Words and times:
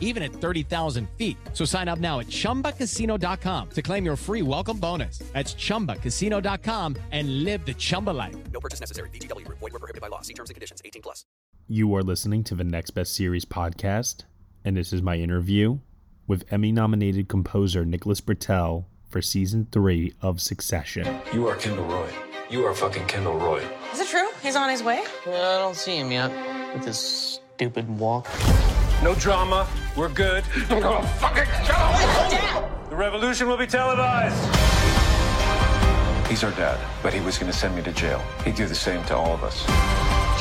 even 0.00 0.22
at 0.24 0.32
30,000 0.32 1.08
feet. 1.16 1.36
So 1.52 1.64
sign 1.64 1.86
up 1.86 2.00
now 2.00 2.18
at 2.18 2.26
chumbacasino.com 2.26 3.70
to 3.70 3.82
claim 3.82 4.04
your 4.04 4.16
free 4.16 4.42
welcome 4.42 4.78
bonus. 4.78 5.18
That's 5.32 5.54
chumbacasino.com 5.54 6.96
and 7.12 7.44
live 7.44 7.64
the 7.64 7.74
Chumba 7.74 8.10
life. 8.10 8.34
No 8.52 8.58
purchase 8.60 8.80
necessary. 8.80 9.10
VGW 9.10 9.44
Group. 9.44 9.58
Void 9.60 9.72
were 9.74 9.78
prohibited 9.78 10.00
by 10.00 10.08
law. 10.08 10.22
See 10.22 10.34
terms 10.34 10.50
and 10.50 10.54
conditions. 10.54 10.80
18 10.84 11.02
plus. 11.02 11.24
You 11.68 11.94
are 11.96 12.02
listening 12.02 12.44
to 12.44 12.54
the 12.54 12.64
Next 12.64 12.90
Best 12.90 13.14
Series 13.14 13.44
podcast, 13.44 14.22
and 14.64 14.76
this 14.76 14.92
is 14.92 15.02
my 15.02 15.16
interview 15.16 15.78
with 16.28 16.44
Emmy 16.50 16.70
nominated 16.72 17.28
composer 17.28 17.84
Nicholas 17.84 18.20
Britell 18.20 18.84
for 19.08 19.20
season 19.22 19.66
three 19.72 20.12
of 20.22 20.40
Succession. 20.40 21.20
You 21.32 21.48
are 21.48 21.56
Kendall 21.56 21.84
Roy. 21.86 22.08
You 22.50 22.64
are 22.64 22.74
fucking 22.74 23.06
Kendall 23.06 23.38
Roy. 23.38 23.62
Is 23.92 23.98
it 24.00 24.08
true? 24.08 24.28
He's 24.42 24.54
on 24.54 24.70
his 24.70 24.82
way? 24.82 25.02
Yeah, 25.26 25.32
I 25.32 25.58
don't 25.58 25.74
see 25.74 25.96
him 25.96 26.12
yet 26.12 26.30
with 26.74 26.84
his 26.84 27.40
stupid 27.56 27.88
walk. 27.98 28.28
No 29.02 29.14
drama. 29.16 29.66
We're 29.96 30.10
good. 30.10 30.44
I'm 30.68 30.80
gonna 30.80 31.06
fucking 31.06 31.44
kill 31.64 32.38
him. 32.38 32.64
The 32.90 32.96
revolution 32.96 33.48
will 33.48 33.56
be 33.56 33.66
televised. 33.66 34.36
He's 36.28 36.44
our 36.44 36.50
dad, 36.50 36.78
but 37.02 37.14
he 37.14 37.20
was 37.20 37.38
gonna 37.38 37.52
send 37.52 37.74
me 37.74 37.82
to 37.82 37.92
jail. 37.92 38.22
He'd 38.44 38.56
do 38.56 38.66
the 38.66 38.74
same 38.74 39.02
to 39.04 39.16
all 39.16 39.32
of 39.32 39.42
us. 39.42 39.64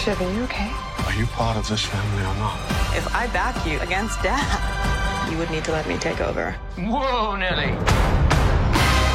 Shiv, 0.03 0.19
are 0.21 0.33
you 0.33 0.43
okay? 0.43 0.71
Are 1.05 1.13
you 1.13 1.25
part 1.27 1.55
of 1.55 1.67
this 1.69 1.85
family 1.85 2.23
or 2.23 2.35
not? 2.35 2.59
If 2.97 3.07
I 3.15 3.27
back 3.27 3.65
you 3.65 3.79
against 3.79 4.21
Dad, 4.21 5.31
you 5.31 5.37
would 5.37 5.49
need 5.49 5.63
to 5.65 5.71
let 5.71 5.87
me 5.87 5.97
take 5.97 6.19
over. 6.19 6.51
Whoa, 6.77 7.35
Nelly. 7.37 7.71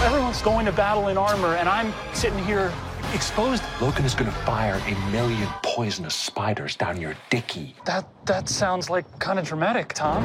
Everyone's 0.06 0.40
going 0.40 0.64
to 0.64 0.72
battle 0.72 1.08
in 1.08 1.18
armor, 1.18 1.56
and 1.56 1.68
I'm 1.68 1.92
sitting 2.14 2.38
here 2.44 2.72
exposed. 3.14 3.62
Logan 3.80 4.04
is 4.04 4.14
gonna 4.14 4.30
fire 4.30 4.80
a 4.86 5.10
million 5.10 5.48
poisonous 5.62 6.14
spiders 6.14 6.76
down 6.76 7.00
your 7.00 7.14
dicky. 7.30 7.74
That 7.84 8.08
that 8.26 8.48
sounds 8.48 8.90
like 8.90 9.06
kind 9.18 9.38
of 9.38 9.46
dramatic, 9.46 9.92
Tom. 9.94 10.24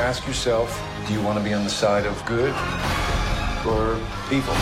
Ask 0.00 0.26
yourself, 0.26 0.82
do 1.06 1.14
you 1.14 1.20
want 1.22 1.38
to 1.38 1.44
be 1.44 1.52
on 1.52 1.64
the 1.64 1.70
side 1.70 2.06
of 2.06 2.24
good 2.24 2.54
or 3.66 3.98
evil? 4.32 4.54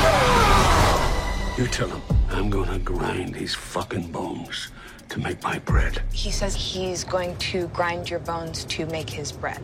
You 1.56 1.66
tell 1.66 1.88
him 1.88 2.02
I'm 2.30 2.50
gonna 2.50 2.78
grind 2.78 3.34
these 3.34 3.54
fucking 3.54 4.10
bones 4.12 4.68
to 5.08 5.20
make 5.20 5.42
my 5.42 5.58
bread. 5.60 6.02
He 6.12 6.30
says 6.30 6.54
he's 6.54 7.04
going 7.04 7.36
to 7.38 7.68
grind 7.68 8.10
your 8.10 8.20
bones 8.20 8.64
to 8.64 8.86
make 8.86 9.08
his 9.08 9.30
bread. 9.30 9.62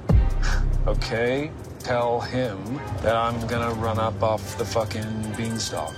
Okay, 0.86 1.50
tell 1.78 2.20
him 2.20 2.80
that 3.02 3.16
I'm 3.16 3.46
gonna 3.46 3.74
run 3.74 3.98
up 3.98 4.22
off 4.22 4.56
the 4.58 4.64
fucking 4.64 5.34
beanstalk. 5.36 5.94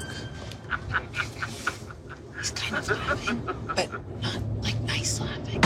He's 2.45 2.51
kind 2.51 2.77
of 2.77 2.91
laughing, 2.91 3.41
but 3.75 3.91
not 4.21 4.63
like 4.63 4.79
nice 4.83 5.19
laughing. 5.19 5.63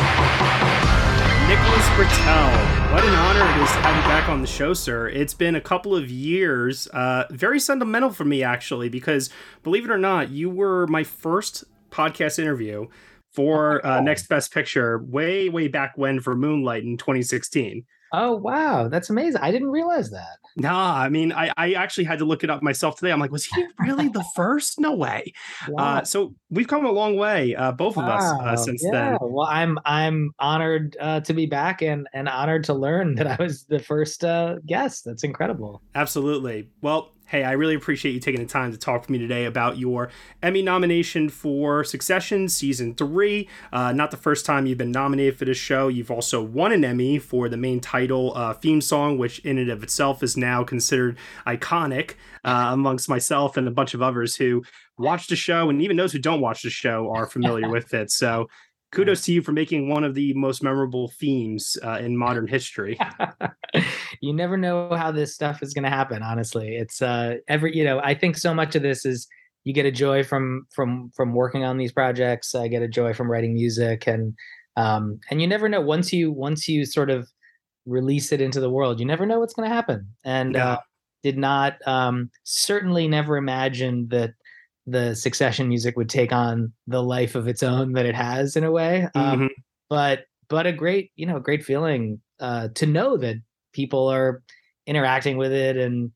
Nicholas 1.48 1.86
Britell, 1.96 2.92
what 2.92 3.02
an 3.02 3.14
honor 3.16 3.50
it 3.50 3.64
is 3.64 3.70
to 3.72 3.78
have 3.78 3.96
you 3.96 4.02
back 4.02 4.28
on 4.28 4.42
the 4.42 4.46
show, 4.46 4.72
sir. 4.74 5.08
It's 5.08 5.34
been 5.34 5.56
a 5.56 5.60
couple 5.60 5.96
of 5.96 6.08
years, 6.08 6.86
uh, 6.92 7.24
very 7.30 7.58
sentimental 7.58 8.10
for 8.10 8.24
me 8.24 8.44
actually, 8.44 8.88
because 8.88 9.28
believe 9.64 9.86
it 9.86 9.90
or 9.90 9.98
not, 9.98 10.30
you 10.30 10.50
were 10.50 10.86
my 10.86 11.02
first 11.02 11.64
podcast 11.90 12.38
interview 12.38 12.86
for 13.32 13.84
uh, 13.84 14.00
Next 14.00 14.28
Best 14.28 14.54
Picture 14.54 14.98
way, 14.98 15.48
way 15.48 15.66
back 15.66 15.94
when 15.98 16.20
for 16.20 16.36
Moonlight 16.36 16.84
in 16.84 16.96
2016. 16.96 17.84
Oh 18.12 18.36
wow, 18.36 18.88
that's 18.88 19.10
amazing! 19.10 19.40
I 19.40 19.50
didn't 19.50 19.70
realize 19.70 20.10
that. 20.10 20.38
Nah, 20.56 20.96
I 20.96 21.08
mean, 21.08 21.32
I, 21.32 21.52
I 21.56 21.72
actually 21.74 22.04
had 22.04 22.18
to 22.18 22.24
look 22.24 22.42
it 22.42 22.50
up 22.50 22.62
myself 22.62 22.96
today. 22.96 23.12
I'm 23.12 23.20
like, 23.20 23.30
was 23.30 23.44
he 23.46 23.64
really 23.78 24.08
the 24.08 24.24
first? 24.34 24.80
No 24.80 24.92
way. 24.92 25.32
Wow. 25.68 25.98
Uh, 25.98 26.04
so 26.04 26.34
we've 26.50 26.66
come 26.66 26.84
a 26.84 26.90
long 26.90 27.16
way, 27.16 27.54
uh, 27.54 27.70
both 27.72 27.96
of 27.96 28.04
us, 28.04 28.22
uh, 28.22 28.38
Wow, 28.42 28.54
since 28.56 28.82
yeah. 28.84 28.90
then. 28.90 29.18
Well, 29.20 29.46
I'm 29.46 29.78
I'm 29.84 30.32
honored 30.38 30.96
uh, 31.00 31.20
to 31.20 31.32
be 31.34 31.46
back 31.46 31.82
and 31.82 32.08
and 32.12 32.28
honored 32.28 32.64
to 32.64 32.74
learn 32.74 33.14
that 33.16 33.26
I 33.26 33.42
was 33.42 33.64
the 33.64 33.78
first 33.78 34.24
uh, 34.24 34.56
guest. 34.66 35.04
That's 35.04 35.22
incredible. 35.24 35.82
Absolutely. 35.94 36.68
Well, 36.82 37.12
hey, 37.28 37.44
I 37.44 37.52
really 37.52 37.74
appreciate 37.74 38.12
you 38.12 38.20
taking 38.20 38.40
the 38.40 38.48
time 38.48 38.72
to 38.72 38.78
talk 38.78 39.02
with 39.02 39.10
me 39.10 39.18
today 39.18 39.44
about 39.44 39.76
your 39.76 40.08
Emmy 40.42 40.62
nomination 40.62 41.28
for 41.28 41.84
Succession 41.84 42.48
season 42.48 42.94
three. 42.94 43.48
Uh, 43.70 43.92
not 43.92 44.10
the 44.10 44.16
first 44.16 44.46
time 44.46 44.64
you've 44.64 44.78
been 44.78 44.90
nominated 44.90 45.36
for 45.36 45.44
this 45.44 45.58
show. 45.58 45.88
You've 45.88 46.10
also 46.10 46.42
won 46.42 46.72
an 46.72 46.86
Emmy 46.86 47.18
for 47.18 47.50
the 47.50 47.58
main 47.58 47.80
title 47.80 48.32
uh, 48.34 48.54
theme 48.54 48.80
song, 48.80 49.18
which 49.18 49.40
in 49.40 49.58
and 49.58 49.70
of 49.70 49.82
itself 49.82 50.22
is 50.22 50.38
now 50.38 50.64
considered 50.64 51.18
iconic 51.46 52.14
uh, 52.46 52.70
amongst 52.72 53.10
myself 53.10 53.58
and 53.58 53.68
a 53.68 53.72
bunch 53.72 53.92
of 53.92 54.00
others 54.00 54.34
who 54.34 54.62
watch 54.96 55.26
the 55.26 55.36
show, 55.36 55.68
and 55.68 55.82
even 55.82 55.98
those 55.98 56.12
who 56.12 56.18
don't 56.18 56.40
watch 56.40 56.62
the 56.62 56.70
show 56.70 57.12
are 57.14 57.26
familiar 57.26 57.68
with 57.70 57.92
it. 57.92 58.10
So. 58.10 58.48
Kudos 58.90 59.22
to 59.26 59.32
you 59.32 59.42
for 59.42 59.52
making 59.52 59.88
one 59.90 60.02
of 60.04 60.14
the 60.14 60.32
most 60.34 60.62
memorable 60.62 61.08
themes 61.18 61.76
uh, 61.84 61.98
in 62.00 62.16
modern 62.16 62.46
history. 62.46 62.98
you 64.20 64.32
never 64.32 64.56
know 64.56 64.94
how 64.94 65.10
this 65.12 65.34
stuff 65.34 65.62
is 65.62 65.74
going 65.74 65.84
to 65.84 65.90
happen. 65.90 66.22
Honestly, 66.22 66.76
it's 66.76 67.02
uh 67.02 67.36
every 67.48 67.76
you 67.76 67.84
know 67.84 68.00
I 68.02 68.14
think 68.14 68.36
so 68.38 68.54
much 68.54 68.74
of 68.74 68.82
this 68.82 69.04
is 69.04 69.28
you 69.64 69.74
get 69.74 69.84
a 69.86 69.90
joy 69.92 70.24
from 70.24 70.66
from 70.74 71.10
from 71.14 71.34
working 71.34 71.64
on 71.64 71.76
these 71.76 71.92
projects. 71.92 72.54
I 72.54 72.68
get 72.68 72.82
a 72.82 72.88
joy 72.88 73.12
from 73.12 73.30
writing 73.30 73.54
music 73.54 74.06
and 74.06 74.34
um 74.76 75.20
and 75.30 75.40
you 75.42 75.46
never 75.46 75.68
know 75.68 75.80
once 75.82 76.12
you 76.12 76.32
once 76.32 76.66
you 76.66 76.86
sort 76.86 77.10
of 77.10 77.28
release 77.84 78.32
it 78.32 78.40
into 78.40 78.60
the 78.60 78.70
world, 78.70 79.00
you 79.00 79.06
never 79.06 79.26
know 79.26 79.38
what's 79.40 79.54
going 79.54 79.68
to 79.68 79.74
happen. 79.74 80.08
And 80.24 80.54
Yeah. 80.54 80.72
uh, 80.72 80.78
did 81.22 81.36
not 81.36 81.74
um 81.86 82.30
certainly 82.44 83.06
never 83.08 83.36
imagined 83.36 84.10
that 84.10 84.30
the 84.90 85.14
succession 85.14 85.68
music 85.68 85.96
would 85.96 86.08
take 86.08 86.32
on 86.32 86.72
the 86.86 87.02
life 87.02 87.34
of 87.34 87.46
its 87.48 87.62
own 87.62 87.92
that 87.92 88.06
it 88.06 88.14
has 88.14 88.56
in 88.56 88.64
a 88.64 88.70
way. 88.70 89.08
Um, 89.14 89.40
Mhm. 89.40 89.48
but 89.90 90.24
but 90.48 90.66
a 90.66 90.72
great 90.72 91.10
you 91.16 91.26
know 91.26 91.38
great 91.40 91.64
feeling 91.64 92.20
uh, 92.40 92.68
to 92.74 92.86
know 92.86 93.16
that 93.18 93.36
people 93.72 94.08
are 94.08 94.42
interacting 94.86 95.36
with 95.36 95.52
it 95.52 95.76
and 95.76 96.10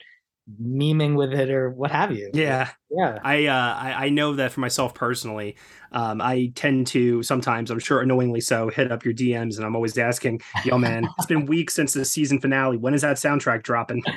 memeing 0.61 1.15
with 1.17 1.33
it 1.33 1.51
or 1.51 1.71
what 1.71 1.91
have 1.91 2.11
you. 2.13 2.29
Yeah. 2.35 2.71
yeah. 2.91 3.19
I, 3.23 3.47
uh, 3.47 3.75
I 3.77 4.07
I 4.07 4.09
know 4.09 4.35
that 4.35 4.51
for 4.53 4.61
myself 4.61 4.93
personally. 4.95 5.57
Um, 5.93 6.21
I 6.21 6.51
tend 6.57 6.89
to 6.89 7.23
sometimes, 7.23 7.71
I'm 7.71 7.79
sure 7.79 8.01
annoyingly 8.01 8.41
so, 8.41 8.69
hit 8.69 8.91
up 8.91 9.05
your 9.05 9.15
DMs 9.15 9.57
and 9.57 9.65
I'm 9.65 9.77
always 9.77 9.97
asking, 9.99 10.41
"Yo, 10.65 10.79
man, 10.79 11.07
it's 11.19 11.27
been 11.27 11.47
weeks 11.55 11.75
since 11.75 11.93
the 11.93 12.05
season 12.05 12.41
finale. 12.41 12.77
When 12.77 12.93
is 12.95 13.03
that 13.03 13.19
soundtrack 13.19 13.63
dropping?" 13.63 14.03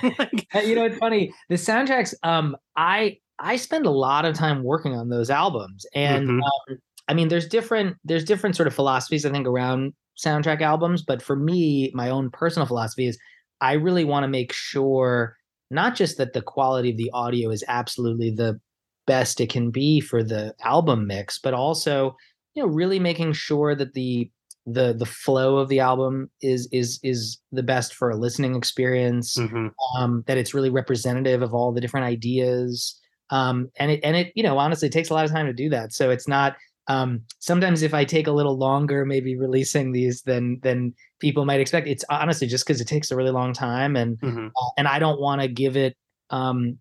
Uh, 0.56 0.60
you 0.60 0.74
know, 0.76 0.86
it's 0.86 0.98
funny. 0.98 1.34
The 1.50 1.56
soundtracks. 1.56 2.14
Um, 2.24 2.56
I 2.78 3.18
I 3.40 3.58
spend 3.58 3.86
a 3.86 3.92
lot 3.92 4.26
of 4.26 4.36
time 4.36 4.64
working 4.64 4.94
on 4.96 5.10
those 5.10 5.30
albums, 5.30 5.86
and 5.94 6.28
Mhm. 6.30 6.42
um, 6.44 6.78
I 7.08 7.14
mean, 7.14 7.28
there's 7.28 7.48
different 7.48 7.98
there's 8.04 8.24
different 8.24 8.56
sort 8.56 8.68
of 8.68 8.74
philosophies 8.74 9.26
I 9.26 9.32
think 9.32 9.48
around 9.48 9.94
soundtrack 10.18 10.62
albums, 10.62 11.04
but 11.04 11.22
for 11.22 11.36
me, 11.36 11.92
my 11.94 12.10
own 12.10 12.30
personal 12.32 12.66
philosophy 12.66 13.08
is 13.08 13.18
I 13.62 13.74
really 13.74 14.06
want 14.06 14.24
to 14.24 14.28
make 14.28 14.54
sure 14.54 15.36
not 15.72 15.96
just 15.96 16.18
that 16.18 16.34
the 16.34 16.42
quality 16.42 16.92
of 16.92 16.98
the 16.98 17.12
audio 17.14 17.50
is 17.50 17.64
absolutely 17.68 18.32
the 18.32 18.60
best 19.08 19.40
it 19.42 19.50
can 19.50 19.72
be 19.72 20.00
for 20.00 20.24
the 20.24 20.54
album 20.64 21.08
mix, 21.08 21.40
but 21.40 21.54
also 21.54 22.16
you 22.56 22.64
know 22.64 22.70
really 22.70 23.00
making 23.00 23.34
sure 23.34 23.76
that 23.76 23.94
the 23.94 24.32
the 24.66 24.94
the 24.94 25.06
flow 25.06 25.58
of 25.58 25.70
the 25.70 25.80
album 25.80 26.30
is 26.42 26.68
is 26.72 27.00
is 27.04 27.40
the 27.52 27.64
best 27.64 27.94
for 27.94 28.10
a 28.10 28.16
listening 28.18 28.56
experience 28.56 29.36
mhm. 29.38 29.72
um, 29.98 30.24
that 30.28 30.38
it's 30.38 30.54
really 30.56 30.70
representative 30.72 31.42
of 31.42 31.54
all 31.54 31.72
the 31.72 31.82
different 31.82 32.06
ideas. 32.06 33.00
Um, 33.30 33.70
and 33.78 33.92
it 33.92 34.02
and 34.04 34.16
it 34.16 34.32
you 34.36 34.44
know 34.44 34.58
honestly 34.58 34.88
it 34.88 34.92
takes 34.92 35.10
a 35.10 35.14
lot 35.14 35.26
of 35.26 35.32
time 35.32 35.48
to 35.48 35.54
do 35.54 35.70
that. 35.70 35.94
So 35.94 36.12
it's 36.12 36.28
not 36.28 36.56
um, 36.88 37.22
sometimes 37.40 37.82
if 37.82 37.94
I 37.94 38.06
take 38.06 38.28
a 38.28 38.32
little 38.32 38.58
longer, 38.58 39.06
maybe 39.06 39.36
releasing 39.36 39.92
these 39.92 40.22
than 40.22 40.60
than 40.62 40.94
people 41.20 41.46
might 41.46 41.60
expect. 41.60 41.88
It's 41.88 42.06
honestly 42.10 42.48
just 42.48 42.66
because 42.66 42.80
it 42.80 42.88
takes 42.88 43.10
a 43.12 43.16
really 43.16 43.32
long 43.32 43.54
time, 43.54 43.96
and 43.96 44.20
Mhm. 44.20 44.48
uh, 44.56 44.70
and 44.78 44.88
I 44.88 45.00
don't 45.00 45.20
want 45.20 45.42
to 45.42 45.48
give 45.48 45.78
it. 45.78 45.98
Um, 46.30 46.78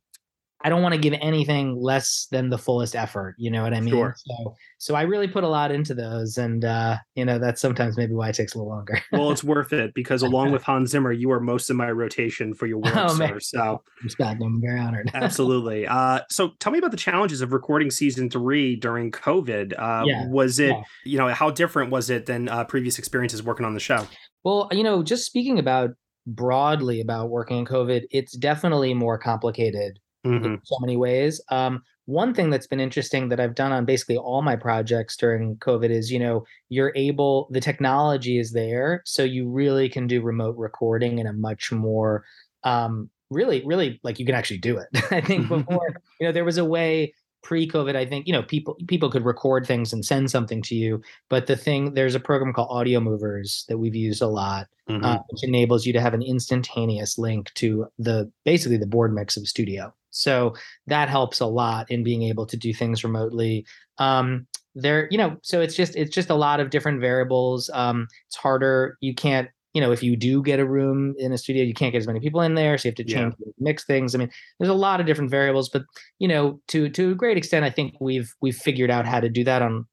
I 0.64 0.70
don't 0.70 0.80
want 0.82 0.94
to 0.94 1.00
give 1.00 1.12
anything 1.20 1.76
less 1.78 2.26
than 2.30 2.48
the 2.48 2.56
fullest 2.56 2.96
effort. 2.96 3.34
You 3.36 3.50
know 3.50 3.62
what 3.62 3.74
I 3.74 3.80
mean? 3.80 3.92
Sure. 3.92 4.14
So 4.16 4.54
so 4.78 4.94
I 4.94 5.02
really 5.02 5.28
put 5.28 5.44
a 5.44 5.48
lot 5.48 5.70
into 5.70 5.92
those, 5.94 6.38
and 6.38 6.64
uh, 6.64 6.96
you 7.14 7.24
know 7.26 7.38
that's 7.38 7.60
sometimes 7.60 7.98
maybe 7.98 8.14
why 8.14 8.30
it 8.30 8.34
takes 8.34 8.54
a 8.54 8.58
little 8.58 8.72
longer. 8.72 8.98
well, 9.12 9.30
it's 9.30 9.44
worth 9.44 9.74
it 9.74 9.92
because 9.94 10.22
along 10.22 10.52
with 10.52 10.62
Hans 10.62 10.90
Zimmer, 10.90 11.12
you 11.12 11.30
are 11.30 11.40
most 11.40 11.68
of 11.68 11.76
my 11.76 11.90
rotation 11.90 12.54
for 12.54 12.66
your 12.66 12.78
work, 12.78 12.96
Oh, 12.96 13.08
sir. 13.08 13.18
man. 13.18 13.40
So 13.40 13.82
Respect. 14.02 14.42
I'm 14.42 14.60
very 14.60 14.80
honored. 14.80 15.10
absolutely. 15.14 15.86
Uh, 15.86 16.20
so 16.30 16.52
tell 16.60 16.72
me 16.72 16.78
about 16.78 16.90
the 16.92 16.96
challenges 16.96 17.42
of 17.42 17.52
recording 17.52 17.90
season 17.90 18.30
three 18.30 18.74
during 18.74 19.10
COVID. 19.10 19.74
Uh, 19.78 20.04
Yeah, 20.06 20.26
was 20.28 20.58
it, 20.58 20.68
yeah. 20.70 20.82
you 21.04 21.18
know, 21.18 21.28
how 21.28 21.50
different 21.50 21.90
was 21.90 22.08
it 22.08 22.24
than 22.26 22.48
uh, 22.48 22.64
previous 22.64 22.98
experiences 22.98 23.42
working 23.42 23.66
on 23.66 23.74
the 23.74 23.80
show? 23.80 24.06
Well, 24.44 24.68
you 24.72 24.82
know, 24.82 25.02
just 25.02 25.26
speaking 25.26 25.58
about 25.58 25.90
broadly 26.26 27.00
about 27.00 27.28
working 27.30 27.58
in 27.58 27.64
COVID, 27.66 28.04
it's 28.10 28.34
definitely 28.36 28.94
more 28.94 29.18
complicated 29.18 29.98
Mhm. 30.24 30.44
in 30.44 30.60
so 30.64 30.76
many 30.80 30.96
ways. 30.96 31.40
Um, 31.50 31.82
one 32.06 32.34
thing 32.34 32.50
that's 32.50 32.66
been 32.66 32.80
interesting 32.80 33.28
that 33.30 33.40
I've 33.40 33.54
done 33.54 33.72
on 33.72 33.84
basically 33.86 34.16
all 34.16 34.42
my 34.42 34.56
projects 34.56 35.16
during 35.16 35.56
COVID 35.56 35.90
is, 35.90 36.10
you 36.12 36.18
know, 36.18 36.44
you're 36.68 36.92
able, 36.96 37.48
the 37.50 37.60
technology 37.60 38.38
is 38.38 38.52
there. 38.52 39.02
So 39.06 39.22
you 39.24 39.48
really 39.48 39.88
can 39.88 40.06
do 40.06 40.20
remote 40.22 40.56
recording 40.58 41.18
in 41.18 41.26
a 41.26 41.32
much 41.32 41.72
more, 41.72 42.24
um, 42.64 43.10
really, 43.30 43.62
really 43.64 44.00
like 44.02 44.18
you 44.18 44.26
can 44.26 44.34
actually 44.34 44.58
do 44.58 44.76
it. 44.78 44.88
I 45.10 45.20
think 45.20 45.48
before, 45.48 45.94
you 46.20 46.26
know, 46.26 46.32
there 46.32 46.44
was 46.44 46.58
a 46.58 46.64
way 46.64 47.14
pre-COVID, 47.42 47.94
I 47.96 48.06
think, 48.06 48.26
you 48.26 48.32
know, 48.32 48.42
people 48.42 48.74
people 48.88 49.10
could 49.10 49.24
record 49.24 49.66
things 49.66 49.92
and 49.92 50.04
send 50.04 50.30
something 50.30 50.62
to 50.62 50.74
you. 50.74 51.02
But 51.28 51.46
the 51.46 51.56
thing, 51.56 51.92
there's 51.94 52.14
a 52.14 52.20
program 52.20 52.52
called 52.54 52.70
Audiomovers 52.70 53.66
that 53.66 53.78
we've 53.78 53.94
used 53.94 54.22
a 54.22 54.26
lot, 54.28 54.66
Mhm. 54.88 55.04
uh, 55.04 55.18
which 55.30 55.44
enables 55.44 55.84
you 55.86 55.92
to 55.94 56.00
have 56.00 56.14
an 56.14 56.22
instantaneous 56.22 57.18
link 57.18 57.52
to 57.54 57.86
the 57.98 58.30
basically 58.44 58.76
the 58.78 58.86
board 58.86 59.14
mix 59.14 59.36
of 59.36 59.46
studio. 59.48 59.92
So 60.14 60.54
that 60.86 61.08
helps 61.08 61.40
a 61.40 61.46
lot 61.46 61.90
in 61.90 62.02
being 62.04 62.22
able 62.22 62.46
to 62.46 62.56
do 62.56 62.72
things 62.72 63.04
remotely. 63.04 63.66
Um, 63.98 64.46
there, 64.74 65.06
you 65.10 65.18
know, 65.18 65.36
so 65.42 65.60
it's 65.60 65.74
just 65.76 65.94
it's 65.96 66.14
just 66.14 66.30
a 66.30 66.34
lot 66.34 66.60
of 66.60 66.70
different 66.70 67.00
variables. 67.00 67.70
Um, 67.72 68.08
it's 68.26 68.36
harder. 68.36 68.96
You 69.00 69.14
can't, 69.14 69.48
you 69.72 69.80
know, 69.80 69.92
if 69.92 70.02
you 70.02 70.16
do 70.16 70.42
get 70.42 70.58
a 70.60 70.66
room 70.66 71.14
in 71.18 71.32
a 71.32 71.38
studio, 71.38 71.62
you 71.64 71.74
can't 71.74 71.92
get 71.92 71.98
as 71.98 72.06
many 72.06 72.20
people 72.20 72.40
in 72.40 72.54
there, 72.54 72.76
so 72.78 72.88
you 72.88 72.90
have 72.90 72.96
to 72.96 73.08
Yeah. 73.08 73.18
change 73.22 73.34
mix 73.58 73.84
things. 73.84 74.14
I 74.14 74.18
mean, 74.18 74.30
there's 74.58 74.70
a 74.70 74.74
lot 74.74 75.00
of 75.00 75.06
different 75.06 75.30
variables, 75.30 75.68
but 75.68 75.82
you 76.18 76.26
know, 76.28 76.60
to 76.68 76.88
to 76.90 77.12
a 77.12 77.14
great 77.14 77.36
extent, 77.36 77.64
I 77.64 77.70
think 77.70 77.94
we've 78.00 78.32
we've 78.40 78.56
figured 78.56 78.90
out 78.90 79.06
how 79.06 79.20
to 79.20 79.28
do 79.28 79.44
that 79.44 79.62
on 79.62 79.86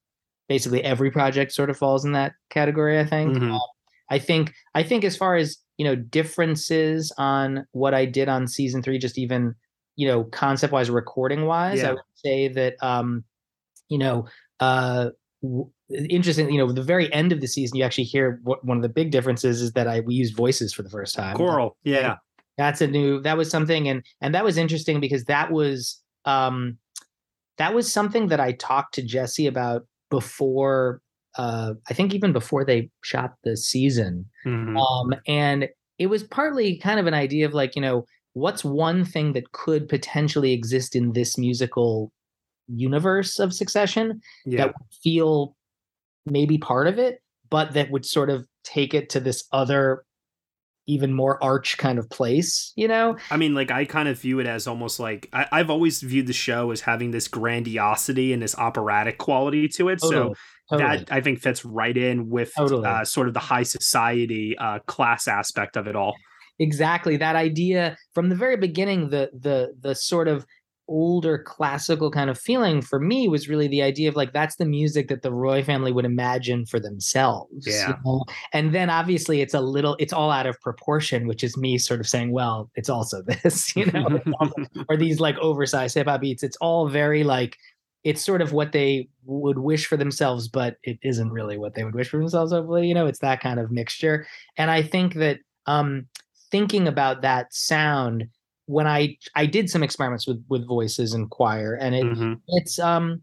basically 0.49 0.83
every 0.83 1.11
project. 1.11 1.51
Sort 1.51 1.69
of 1.69 1.77
falls 1.77 2.03
in 2.05 2.11
that 2.13 2.33
category. 2.49 2.99
I 2.99 3.05
think. 3.05 3.37
Mhm. 3.37 3.55
Uh, 3.55 3.59
I 4.09 4.19
think 4.19 4.53
I 4.75 4.83
think 4.83 5.03
as 5.03 5.15
far 5.15 5.35
as 5.35 5.57
you 5.77 5.85
know 5.85 5.95
differences 5.95 7.11
on 7.17 7.65
what 7.71 7.93
I 7.93 8.05
did 8.05 8.29
on 8.29 8.47
season 8.47 8.81
three, 8.81 8.97
just 8.97 9.17
even 9.17 9.55
you 9.95 10.07
know 10.07 10.23
concept 10.25 10.73
wise, 10.73 10.89
recording 10.89 11.45
wise, 11.45 11.79
Yeah. 11.79 11.89
I 11.89 11.91
would 11.93 12.01
say 12.15 12.47
that 12.49 12.75
um, 12.81 13.23
you 13.89 13.97
know 13.97 14.25
uh 14.59 15.09
w- 15.41 15.69
interesting 16.09 16.49
you 16.51 16.57
know 16.57 16.71
the 16.71 16.83
very 16.83 17.11
end 17.13 17.31
of 17.31 17.41
the 17.41 17.47
season 17.47 17.75
you 17.77 17.83
actually 17.83 18.03
hear 18.05 18.39
what 18.43 18.63
one 18.63 18.77
of 18.77 18.83
the 18.83 18.89
big 18.89 19.11
differences 19.11 19.61
is 19.61 19.73
that 19.73 19.87
i 19.87 19.99
we 20.01 20.13
used 20.13 20.33
voices 20.35 20.71
for 20.71 20.83
the 20.83 20.89
first 20.89 21.13
time 21.15 21.35
Choral. 21.35 21.75
Yeah. 21.83 22.15
that's 22.57 22.79
a 22.79 22.87
new 22.87 23.19
that 23.23 23.35
was 23.35 23.49
something 23.49 23.89
and 23.89 24.01
and 24.21 24.33
that 24.35 24.45
was 24.45 24.55
interesting 24.57 24.99
because 25.01 25.25
that 25.25 25.51
was 25.51 25.99
um 26.25 26.77
that 27.57 27.73
was 27.73 27.91
something 27.91 28.27
that 28.27 28.39
i 28.39 28.53
talked 28.53 28.93
to 28.93 29.01
jesse 29.01 29.47
about 29.47 29.85
before 30.09 31.01
uh 31.37 31.73
i 31.89 31.93
think 31.93 32.13
even 32.13 32.31
before 32.31 32.63
they 32.63 32.89
shot 33.03 33.33
the 33.43 33.57
season 33.57 34.25
Mhm. 34.45 34.77
um 34.79 35.13
and 35.27 35.67
it 35.97 36.07
was 36.07 36.23
partly 36.23 36.77
kind 36.77 36.99
of 36.99 37.07
an 37.07 37.13
idea 37.15 37.45
of 37.45 37.53
like 37.53 37.75
you 37.75 37.81
know 37.81 38.05
what's 38.33 38.63
one 38.63 39.03
thing 39.05 39.33
that 39.33 39.51
could 39.51 39.89
potentially 39.89 40.53
exist 40.53 40.95
in 40.95 41.11
this 41.13 41.37
musical 41.37 42.11
universe 42.67 43.39
of 43.39 43.53
succession 43.53 44.21
Yeah. 44.45 44.57
that 44.57 44.67
would 44.67 44.93
feel 45.03 45.55
maybe 46.25 46.57
part 46.57 46.87
of 46.87 46.97
it 46.99 47.21
but 47.49 47.73
that 47.73 47.91
would 47.91 48.05
sort 48.05 48.29
of 48.29 48.45
take 48.63 48.93
it 48.93 49.09
to 49.09 49.19
this 49.19 49.43
other 49.51 50.05
even 50.87 51.13
more 51.13 51.41
arch 51.43 51.77
kind 51.77 51.99
of 51.99 52.09
place 52.09 52.71
you 52.75 52.87
know 52.87 53.15
I 53.29 53.37
mean, 53.37 53.53
like 53.53 53.69
I 53.71 53.85
kind 53.85 54.07
of 54.07 54.19
view 54.19 54.39
it 54.39 54.47
as 54.47 54.67
almost 54.67 54.99
like 54.99 55.27
I, 55.33 55.47
I've 55.51 55.69
always 55.69 56.01
viewed 56.01 56.27
the 56.27 56.33
show 56.33 56.71
as 56.71 56.81
having 56.81 57.11
this 57.11 57.27
grandiosity 57.27 58.33
and 58.33 58.41
this 58.41 58.57
operatic 58.57 59.17
quality 59.17 59.67
to 59.69 59.89
it. 59.89 59.99
Totally, 60.01 60.33
So 60.33 60.35
totally. 60.77 60.97
that 60.97 61.11
I 61.11 61.21
think 61.21 61.39
fits 61.39 61.63
right 61.63 61.95
in 61.95 62.29
with 62.29 62.51
Totally. 62.57 62.85
uh, 62.87 63.03
sort 63.05 63.27
of 63.27 63.33
the 63.35 63.39
high 63.39 63.63
society 63.63 64.57
uh, 64.57 64.79
class 64.87 65.27
aspect 65.27 65.77
of 65.77 65.87
it 65.87 65.95
all. 65.95 66.15
Exactly 66.61 67.17
that 67.17 67.35
idea 67.35 67.97
from 68.13 68.29
the 68.29 68.35
very 68.35 68.55
beginning 68.57 69.09
the 69.09 69.29
the 69.47 69.57
the 69.81 69.93
sort 69.95 70.27
of 70.27 70.45
older 70.87 71.37
classical 71.37 72.11
kind 72.11 72.29
of 72.29 72.37
feeling 72.37 72.81
for 72.81 72.99
me 72.99 73.27
was 73.29 73.47
really 73.47 73.67
the 73.69 73.81
idea 73.81 74.09
of 74.09 74.15
like 74.15 74.33
that's 74.33 74.57
the 74.57 74.65
music 74.65 75.07
that 75.07 75.21
the 75.21 75.31
roy 75.31 75.63
family 75.63 75.91
would 75.91 76.03
imagine 76.05 76.65
for 76.65 76.79
themselves 76.81 77.65
you 77.65 77.71
Yeah. 77.73 77.95
know? 78.03 78.25
and 78.51 78.75
then 78.75 78.89
obviously 78.89 79.39
it's 79.41 79.53
a 79.53 79.61
little 79.61 79.95
it's 79.99 80.11
all 80.11 80.31
out 80.31 80.47
of 80.47 80.59
proportion 80.59 81.27
which 81.27 81.43
is 81.45 81.55
me 81.55 81.77
sort 81.77 81.99
of 82.01 82.07
saying 82.09 82.31
well 82.33 82.69
it's 82.75 82.89
also 82.89 83.21
this 83.43 83.73
you 83.75 83.85
know 83.85 84.19
also- 84.39 84.65
or 84.89 84.97
these 84.97 85.19
like 85.21 85.37
oversized 85.37 85.95
hip 85.95 86.07
hop 86.07 86.21
beats 86.21 86.43
it's 86.43 86.57
all 86.57 86.89
very 86.89 87.23
like 87.23 87.55
it's 88.03 88.25
sort 88.25 88.41
of 88.41 88.51
what 88.51 88.71
they 88.73 89.07
would 89.23 89.59
wish 89.59 89.85
for 89.85 89.95
themselves 89.95 90.49
but 90.49 90.75
it 90.83 90.97
isn't 91.03 91.31
really 91.31 91.57
what 91.57 91.73
they 91.75 91.83
would 91.85 91.95
wish 91.95 92.09
for 92.09 92.17
themselves 92.17 92.51
hopefully 92.51 92.85
you 92.87 92.93
know 92.93 93.07
it's 93.07 93.19
that 93.19 93.39
kind 93.39 93.59
of 93.61 93.71
mixture 93.71 94.27
and 94.57 94.69
i 94.71 94.81
think 94.81 95.13
that 95.13 95.37
um 95.67 96.07
thinking 96.51 96.87
about 96.87 97.21
that 97.21 97.53
sound 97.53 98.27
when 98.67 98.87
i 98.87 99.17
i 99.35 99.45
did 99.45 99.69
some 99.69 99.83
experiments 99.83 100.27
with 100.27 100.43
with 100.49 100.67
voices 100.67 101.13
and 101.13 101.29
choir 101.31 101.75
and 101.75 101.95
it 101.95 102.05
Mhm. 102.05 102.39
it's 102.49 102.77
um 102.79 103.21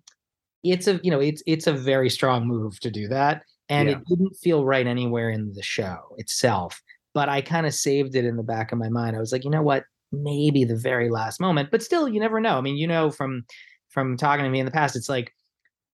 it's 0.64 0.86
a 0.88 0.98
you 1.02 1.10
know 1.10 1.20
it's 1.20 1.42
it's 1.46 1.66
a 1.66 1.72
very 1.72 2.10
strong 2.10 2.46
move 2.46 2.80
to 2.80 2.90
do 2.90 3.06
that 3.08 3.42
and 3.68 3.88
Yeah. 3.88 3.96
it 3.96 4.04
didn't 4.08 4.34
feel 4.36 4.64
right 4.64 4.86
anywhere 4.86 5.30
in 5.30 5.52
the 5.54 5.62
show 5.62 5.98
itself 6.18 6.82
but 7.14 7.28
i 7.28 7.40
kind 7.40 7.66
of 7.66 7.74
saved 7.74 8.14
it 8.16 8.24
in 8.24 8.36
the 8.36 8.42
back 8.42 8.72
of 8.72 8.78
my 8.78 8.88
mind 8.88 9.16
i 9.16 9.20
was 9.20 9.32
like 9.32 9.44
you 9.44 9.50
know 9.50 9.62
what 9.62 9.84
maybe 10.10 10.64
the 10.64 10.76
very 10.76 11.10
last 11.10 11.40
moment 11.40 11.70
but 11.70 11.82
still 11.82 12.08
you 12.08 12.18
never 12.18 12.40
know 12.40 12.58
i 12.58 12.60
mean 12.60 12.76
you 12.76 12.86
know 12.86 13.10
from 13.10 13.44
from 13.90 14.16
talking 14.16 14.44
to 14.44 14.50
me 14.50 14.58
in 14.58 14.66
the 14.66 14.72
past 14.72 14.96
it's 14.96 15.08
like 15.08 15.32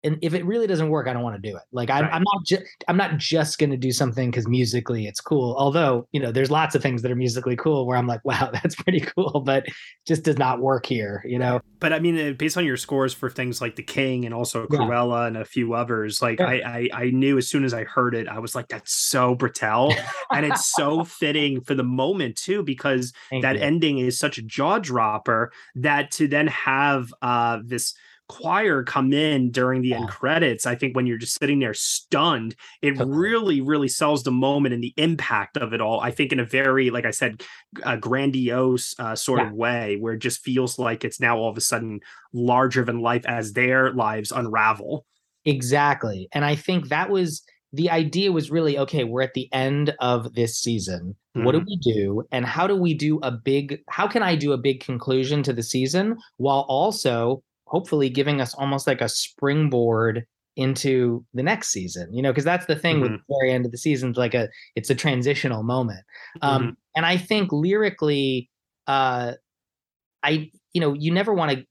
and 0.04 0.18
if 0.22 0.34
it 0.34 0.44
really 0.44 0.66
doesn't 0.66 0.88
work 0.88 1.06
i 1.08 1.12
don't 1.12 1.22
want 1.22 1.40
to 1.40 1.50
do 1.50 1.56
it 1.56 1.62
like 1.72 1.90
i'm, 1.90 2.02
Right. 2.04 2.12
I'm 2.14 2.22
not 2.22 2.44
just 2.44 2.62
i'm 2.88 2.96
not 2.96 3.18
just 3.18 3.58
going 3.58 3.70
to 3.70 3.76
do 3.76 3.92
something 3.92 4.30
because 4.30 4.48
musically 4.48 5.06
it's 5.06 5.20
cool 5.20 5.54
although 5.58 6.06
you 6.12 6.20
know 6.20 6.32
there's 6.32 6.50
lots 6.50 6.74
of 6.74 6.82
things 6.82 7.02
that 7.02 7.10
are 7.10 7.16
musically 7.16 7.56
cool 7.56 7.86
where 7.86 7.96
i'm 7.96 8.06
like 8.06 8.24
wow 8.24 8.50
that's 8.52 8.74
pretty 8.74 9.00
cool 9.00 9.40
but 9.44 9.64
just 10.06 10.22
does 10.24 10.38
not 10.38 10.60
work 10.60 10.86
here 10.86 11.22
you 11.26 11.38
know 11.38 11.60
But 11.80 11.92
I 11.92 11.98
mean, 11.98 12.16
uh, 12.16 12.32
based 12.34 12.56
on 12.56 12.64
your 12.64 12.76
scores 12.76 13.12
for 13.12 13.28
things 13.28 13.60
like 13.60 13.74
The 13.74 13.82
King 13.82 14.24
and 14.24 14.32
also 14.32 14.68
Yeah. 14.70 14.78
Cruella 14.78 15.26
and 15.26 15.36
a 15.36 15.44
few 15.44 15.74
others, 15.74 16.22
like 16.22 16.38
Yeah. 16.38 16.46
I, 16.46 16.88
I, 16.92 17.02
I 17.04 17.10
knew 17.10 17.38
as 17.38 17.48
soon 17.48 17.64
as 17.64 17.74
I 17.74 17.82
heard 17.82 18.14
it, 18.14 18.28
I 18.28 18.38
was 18.38 18.54
like, 18.54 18.68
"That's 18.68 18.94
so 18.94 19.34
Britell," 19.34 19.92
and 20.32 20.46
it's 20.46 20.72
so 20.72 21.02
fitting 21.02 21.60
for 21.60 21.74
the 21.74 21.82
moment 21.82 22.36
too, 22.36 22.62
because 22.62 23.12
Thank 23.30 23.42
that 23.42 23.56
you. 23.56 23.62
ending 23.62 23.98
is 23.98 24.16
such 24.16 24.38
a 24.38 24.42
jaw 24.42 24.78
dropper 24.78 25.50
that 25.74 26.12
to 26.12 26.28
then 26.28 26.46
have 26.46 27.12
uh, 27.20 27.58
this 27.64 27.94
choir 28.28 28.82
come 28.82 29.12
in 29.12 29.50
during 29.50 29.82
the 29.82 29.92
end 29.92 30.08
credits 30.08 30.64
i 30.66 30.74
think 30.74 30.96
when 30.96 31.06
you're 31.06 31.18
just 31.18 31.38
sitting 31.38 31.58
there 31.58 31.74
stunned 31.74 32.54
it 32.80 32.92
Totally. 32.96 33.16
really 33.16 33.60
really 33.60 33.88
sells 33.88 34.22
the 34.22 34.30
moment 34.30 34.72
and 34.74 34.82
the 34.82 34.94
impact 34.96 35.56
of 35.58 35.72
it 35.74 35.80
all 35.80 36.00
i 36.00 36.10
think 36.10 36.32
in 36.32 36.40
a 36.40 36.44
very 36.44 36.90
like 36.90 37.04
i 37.04 37.10
said 37.10 37.42
a 37.84 37.96
grandiose 37.96 38.94
uh, 38.98 39.14
sort 39.14 39.40
Yeah. 39.40 39.48
of 39.48 39.52
way 39.52 39.96
where 40.00 40.14
it 40.14 40.20
just 40.20 40.42
feels 40.42 40.78
like 40.78 41.04
it's 41.04 41.20
now 41.20 41.36
all 41.36 41.50
of 41.50 41.56
a 41.58 41.60
sudden 41.60 42.00
larger 42.32 42.84
than 42.84 43.00
life 43.00 43.24
as 43.26 43.52
their 43.52 43.92
lives 43.92 44.32
unravel 44.32 45.04
Exactly. 45.44 46.28
And 46.32 46.44
I 46.44 46.54
think 46.54 46.88
that 46.88 47.10
was 47.10 47.42
the 47.72 47.90
idea 47.90 48.30
was 48.30 48.50
really 48.50 48.78
okay, 48.78 49.02
we're 49.04 49.22
at 49.22 49.34
the 49.34 49.48
end 49.52 49.92
of 50.00 50.34
this 50.34 50.56
season. 50.58 51.16
What 51.34 51.52
do 51.52 51.60
we 51.66 51.76
do? 51.82 52.22
And 52.30 52.44
how 52.44 52.66
do 52.66 52.76
we 52.76 52.92
do 52.94 53.18
a 53.22 53.30
big, 53.32 53.80
how 53.88 54.06
can 54.06 54.22
I 54.22 54.36
do 54.36 54.52
a 54.52 54.58
big 54.58 54.80
conclusion 54.80 55.42
to 55.44 55.52
the 55.52 55.62
season 55.62 56.16
while 56.36 56.64
also 56.68 57.42
hopefully 57.72 58.08
giving 58.10 58.40
us 58.40 58.54
almost 58.54 58.86
like 58.86 59.00
a 59.00 59.08
springboard 59.08 60.24
into 60.56 61.24
the 61.34 61.42
next 61.42 61.68
season? 61.72 62.12
You 62.14 62.22
know, 62.22 62.30
because 62.30 62.44
that's 62.44 62.66
the 62.66 62.76
thing 62.76 63.00
with 63.00 63.12
the 63.12 63.20
very 63.40 63.50
end 63.52 63.64
of 63.66 63.72
the 63.72 63.78
season, 63.78 64.10
it's 64.10 64.18
like 64.18 64.34
a, 64.34 64.48
it's 64.76 64.90
a 64.90 64.94
transitional 64.94 65.62
moment. 65.62 66.04
Um, 66.42 66.76
And 66.94 67.06
I 67.06 67.16
think 67.16 67.50
lyrically, 67.50 68.50
uh, 68.86 69.32
I, 70.22 70.50
you 70.74 70.80
know, 70.80 70.92
you 70.92 71.10
never 71.10 71.32
want 71.32 71.52
to, 71.52 71.64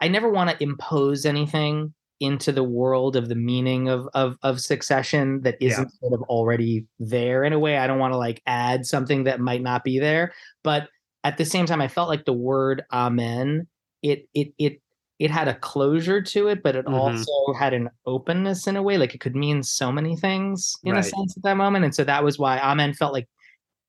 I 0.00 0.08
never 0.08 0.30
want 0.30 0.50
to 0.50 0.62
impose 0.62 1.26
anything 1.26 1.92
into 2.20 2.50
the 2.50 2.64
world 2.64 3.14
of 3.16 3.28
the 3.28 3.34
meaning 3.34 3.90
of 3.90 4.08
of 4.14 4.38
of 4.42 4.58
succession 4.58 5.42
that 5.42 5.56
Yeah. 5.60 5.68
isn't 5.72 5.92
sort 6.00 6.14
of 6.14 6.22
already 6.22 6.86
there 6.98 7.44
in 7.44 7.52
a 7.52 7.58
way. 7.58 7.76
I 7.76 7.86
don't 7.86 7.98
want 7.98 8.14
to 8.14 8.18
like 8.18 8.40
add 8.46 8.86
something 8.86 9.24
that 9.24 9.38
might 9.40 9.60
not 9.60 9.84
be 9.84 9.98
there. 9.98 10.32
But 10.64 10.88
at 11.24 11.36
the 11.36 11.44
same 11.44 11.66
time, 11.66 11.82
I 11.82 11.88
felt 11.88 12.08
like 12.08 12.24
the 12.24 12.32
word 12.32 12.84
amen, 12.90 13.66
it 14.02 14.28
it 14.32 14.54
it 14.58 14.80
it 15.18 15.30
had 15.30 15.48
a 15.48 15.54
closure 15.54 16.20
to 16.20 16.48
it, 16.48 16.62
but 16.62 16.76
it 16.76 16.84
Mhm. 16.86 16.92
also 16.92 17.52
had 17.58 17.72
an 17.72 17.88
openness 18.04 18.66
in 18.66 18.76
a 18.76 18.82
way. 18.82 18.98
Like 18.98 19.14
it 19.14 19.18
could 19.20 19.34
mean 19.36 19.62
so 19.62 19.90
many 19.90 20.14
things 20.16 20.74
in 20.84 20.94
a 20.96 21.02
sense 21.02 21.36
at 21.36 21.42
that 21.42 21.56
moment. 21.56 21.84
And 21.84 21.94
so 21.94 22.04
that 22.04 22.22
was 22.22 22.38
why 22.38 22.58
amen 22.58 22.92
felt 22.94 23.12
like 23.14 23.28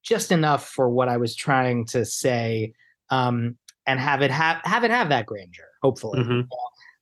just 0.03 0.31
enough 0.31 0.67
for 0.69 0.89
what 0.89 1.09
I 1.09 1.17
was 1.17 1.35
trying 1.35 1.85
to 1.87 2.05
say. 2.05 2.71
Um, 3.09 3.57
and 3.85 3.99
have 3.99 4.21
it 4.21 4.31
have 4.31 4.61
have 4.63 4.83
it 4.83 4.91
have 4.91 5.09
that 5.09 5.25
grandeur, 5.25 5.65
hopefully. 5.81 6.19
Mhm. 6.23 6.47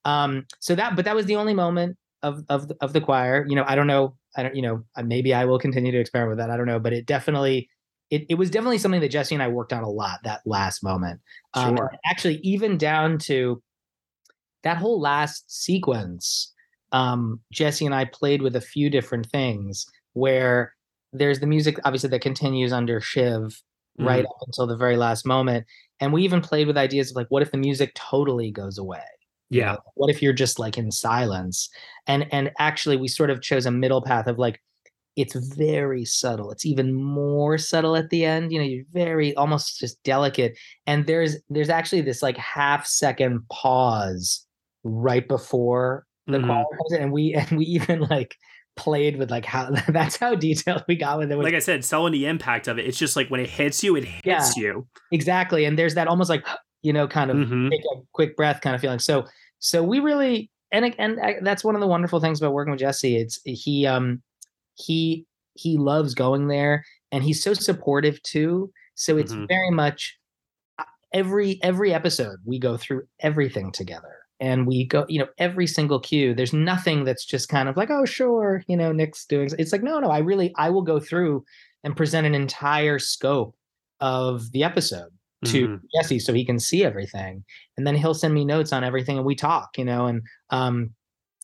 Um, 0.05 0.45
so 0.59 0.75
that, 0.75 0.95
but 0.95 1.05
that 1.05 1.15
was 1.15 1.25
the 1.25 1.35
only 1.35 1.53
moment 1.53 1.97
of 2.23 2.43
of 2.49 2.67
the- 2.67 2.77
of 2.81 2.93
the 2.93 3.01
choir. 3.01 3.45
You 3.47 3.55
know, 3.55 3.63
I 3.67 3.75
don't 3.75 3.87
know. 3.87 4.15
I 4.37 4.43
don't. 4.43 4.55
You 4.55 4.61
know, 4.61 4.83
maybe 5.03 5.33
I 5.33 5.45
will 5.45 5.59
continue 5.59 5.91
to 5.91 5.99
experiment 5.99 6.37
with 6.37 6.39
that. 6.39 6.51
I 6.51 6.57
don't 6.57 6.67
know, 6.67 6.79
but 6.79 6.93
it 6.93 7.05
definitely, 7.05 7.69
it 8.11 8.25
it 8.29 8.35
was 8.35 8.49
definitely 8.51 8.77
something 8.79 9.01
that 9.01 9.09
Jesse 9.09 9.33
and 9.35 9.41
I 9.41 9.47
worked 9.47 9.73
on 9.73 9.83
a 9.83 9.89
lot. 9.89 10.19
That 10.23 10.41
last 10.45 10.83
moment, 10.83 11.21
um, 11.55 11.75
Sure. 11.77 11.91
actually, 12.05 12.35
even 12.43 12.77
down 12.77 13.17
to 13.19 13.61
that 14.65 14.77
whole 14.77 14.99
last 14.99 15.45
sequence. 15.47 16.53
Um, 16.91 17.39
Jesse 17.53 17.85
and 17.85 17.95
I 17.95 18.05
played 18.05 18.41
with 18.41 18.55
a 18.55 18.61
few 18.61 18.89
different 18.89 19.27
things 19.27 19.85
where 20.13 20.73
there's 21.13 21.39
the 21.39 21.47
music, 21.47 21.77
obviously, 21.85 22.09
that 22.09 22.21
continues 22.21 22.73
under 22.73 22.99
Shiv 22.99 23.61
right 23.97 24.25
Mhm. 24.25 24.29
up 24.29 24.37
until 24.47 24.67
the 24.67 24.75
very 24.75 24.97
last 24.97 25.25
moment. 25.25 25.65
And 26.01 26.11
we 26.11 26.23
even 26.23 26.41
played 26.41 26.67
with 26.67 26.77
ideas 26.77 27.11
of 27.11 27.15
like, 27.15 27.27
what 27.29 27.41
if 27.41 27.51
the 27.51 27.57
music 27.57 27.93
totally 27.95 28.51
goes 28.51 28.77
away? 28.77 29.03
You 29.49 29.61
Yeah. 29.61 29.71
know, 29.73 29.79
what 29.93 30.09
if 30.09 30.21
you're 30.21 30.33
just 30.33 30.59
like 30.59 30.77
in 30.77 30.91
silence? 30.91 31.69
And 32.07 32.27
and 32.33 32.51
actually 32.59 32.97
we 32.97 33.07
sort 33.07 33.29
of 33.29 33.41
chose 33.41 33.65
a 33.65 33.71
middle 33.71 34.01
path 34.01 34.27
of 34.27 34.37
like 34.37 34.61
it's 35.15 35.35
very 35.35 36.03
subtle. 36.03 36.51
It's 36.51 36.65
even 36.65 36.93
more 36.93 37.57
subtle 37.57 37.95
at 37.95 38.09
the 38.09 38.25
end. 38.25 38.51
You 38.51 38.59
know, 38.59 38.65
you're 38.65 38.83
very 38.91 39.33
almost 39.35 39.79
just 39.79 40.01
delicate. 40.03 40.57
And 40.87 41.05
there's 41.07 41.37
there's 41.49 41.69
actually 41.69 42.01
this 42.01 42.21
like 42.21 42.37
half 42.37 42.85
second 42.85 43.47
pause 43.49 44.44
right 44.85 45.27
before 45.27 46.05
the 46.27 46.37
Mhm. 46.37 46.47
call. 46.47 46.65
And 46.97 47.11
we 47.11 47.33
and 47.49 47.57
we 47.57 47.65
even 47.65 48.01
like 48.01 48.37
played 48.77 49.17
with 49.17 49.29
like 49.31 49.45
how 49.45 49.69
that's 49.89 50.15
how 50.17 50.35
detailed 50.35 50.83
we 50.87 50.95
got 50.95 51.17
with 51.19 51.31
it. 51.31 51.35
Like 51.37 51.53
I 51.53 51.59
said, 51.59 51.83
selling 51.83 52.13
the 52.13 52.25
impact 52.27 52.67
of 52.69 52.77
it. 52.79 52.85
It's 52.85 52.97
just 52.97 53.15
like 53.15 53.29
when 53.29 53.39
it 53.41 53.49
hits 53.49 53.83
you, 53.83 53.95
it 53.97 54.05
hits 54.05 54.25
Yeah. 54.25 54.51
you. 54.55 54.87
exactly. 55.11 55.65
And 55.65 55.77
there's 55.77 55.95
that 55.95 56.07
almost 56.07 56.29
like 56.29 56.45
you 56.83 56.93
know, 56.93 57.07
kind 57.07 57.31
of 57.31 57.37
Mhm. 57.37 57.69
take 57.71 57.81
a 57.81 58.01
quick 58.13 58.37
breath 58.37 58.61
kind 58.61 58.75
of 58.75 58.81
feeling. 58.81 58.99
So 58.99 59.25
so 59.59 59.81
we 59.83 59.99
really 59.99 60.49
and 60.71 60.93
and 60.99 61.19
I- 61.19 61.37
that's 61.41 61.63
one 61.63 61.73
of 61.75 61.81
the 61.81 61.87
wonderful 61.87 62.19
things 62.19 62.39
about 62.41 62.53
working 62.53 62.71
with 62.71 62.79
Jesse. 62.79 63.17
It's 63.17 63.39
he 63.43 63.85
um 63.87 64.21
he 64.75 65.25
he 65.55 65.77
loves 65.77 66.13
going 66.13 66.47
there 66.47 66.83
and 67.11 67.23
he's 67.23 67.41
so 67.41 67.53
supportive 67.53 68.21
too. 68.23 68.71
So 68.95 69.17
it's 69.17 69.33
Mhm. 69.33 69.47
very 69.47 69.71
much 69.71 70.17
uh, 70.79 70.83
every 71.13 71.59
every 71.63 71.93
episode 71.93 72.37
we 72.45 72.59
go 72.59 72.75
through 72.77 73.03
everything 73.21 73.71
together 73.71 74.13
and 74.39 74.67
we 74.67 74.85
go 74.85 75.05
you 75.07 75.19
know 75.19 75.27
every 75.37 75.65
single 75.67 75.99
cue 75.99 76.33
there's 76.33 76.53
nothing 76.53 77.03
that's 77.05 77.25
just 77.25 77.47
kind 77.49 77.69
of 77.69 77.77
like 77.77 77.89
oh 77.89 78.05
sure 78.05 78.63
you 78.67 78.75
know 78.75 78.91
nick's 78.91 79.25
doing 79.25 79.49
it's 79.57 79.71
like 79.71 79.83
no 79.83 79.99
no 79.99 80.09
i 80.09 80.17
really 80.17 80.53
i 80.57 80.69
will 80.69 80.81
go 80.81 80.99
through 80.99 81.43
and 81.83 81.95
present 81.95 82.27
an 82.27 82.35
entire 82.35 82.99
scope 82.99 83.55
of 84.01 84.51
the 84.51 84.63
episode 84.63 85.09
to 85.45 85.67
Mhm. 85.67 85.81
jesse 85.95 86.19
so 86.19 86.33
he 86.33 86.43
can 86.43 86.59
see 86.59 86.83
everything 86.83 87.43
and 87.77 87.85
then 87.87 87.95
he'll 87.95 88.13
send 88.13 88.33
me 88.33 88.43
notes 88.43 88.73
on 88.73 88.83
everything 88.83 89.17
and 89.17 89.25
we 89.25 89.35
talk 89.35 89.77
you 89.77 89.85
know 89.85 90.05
and 90.07 90.21
um 90.49 90.89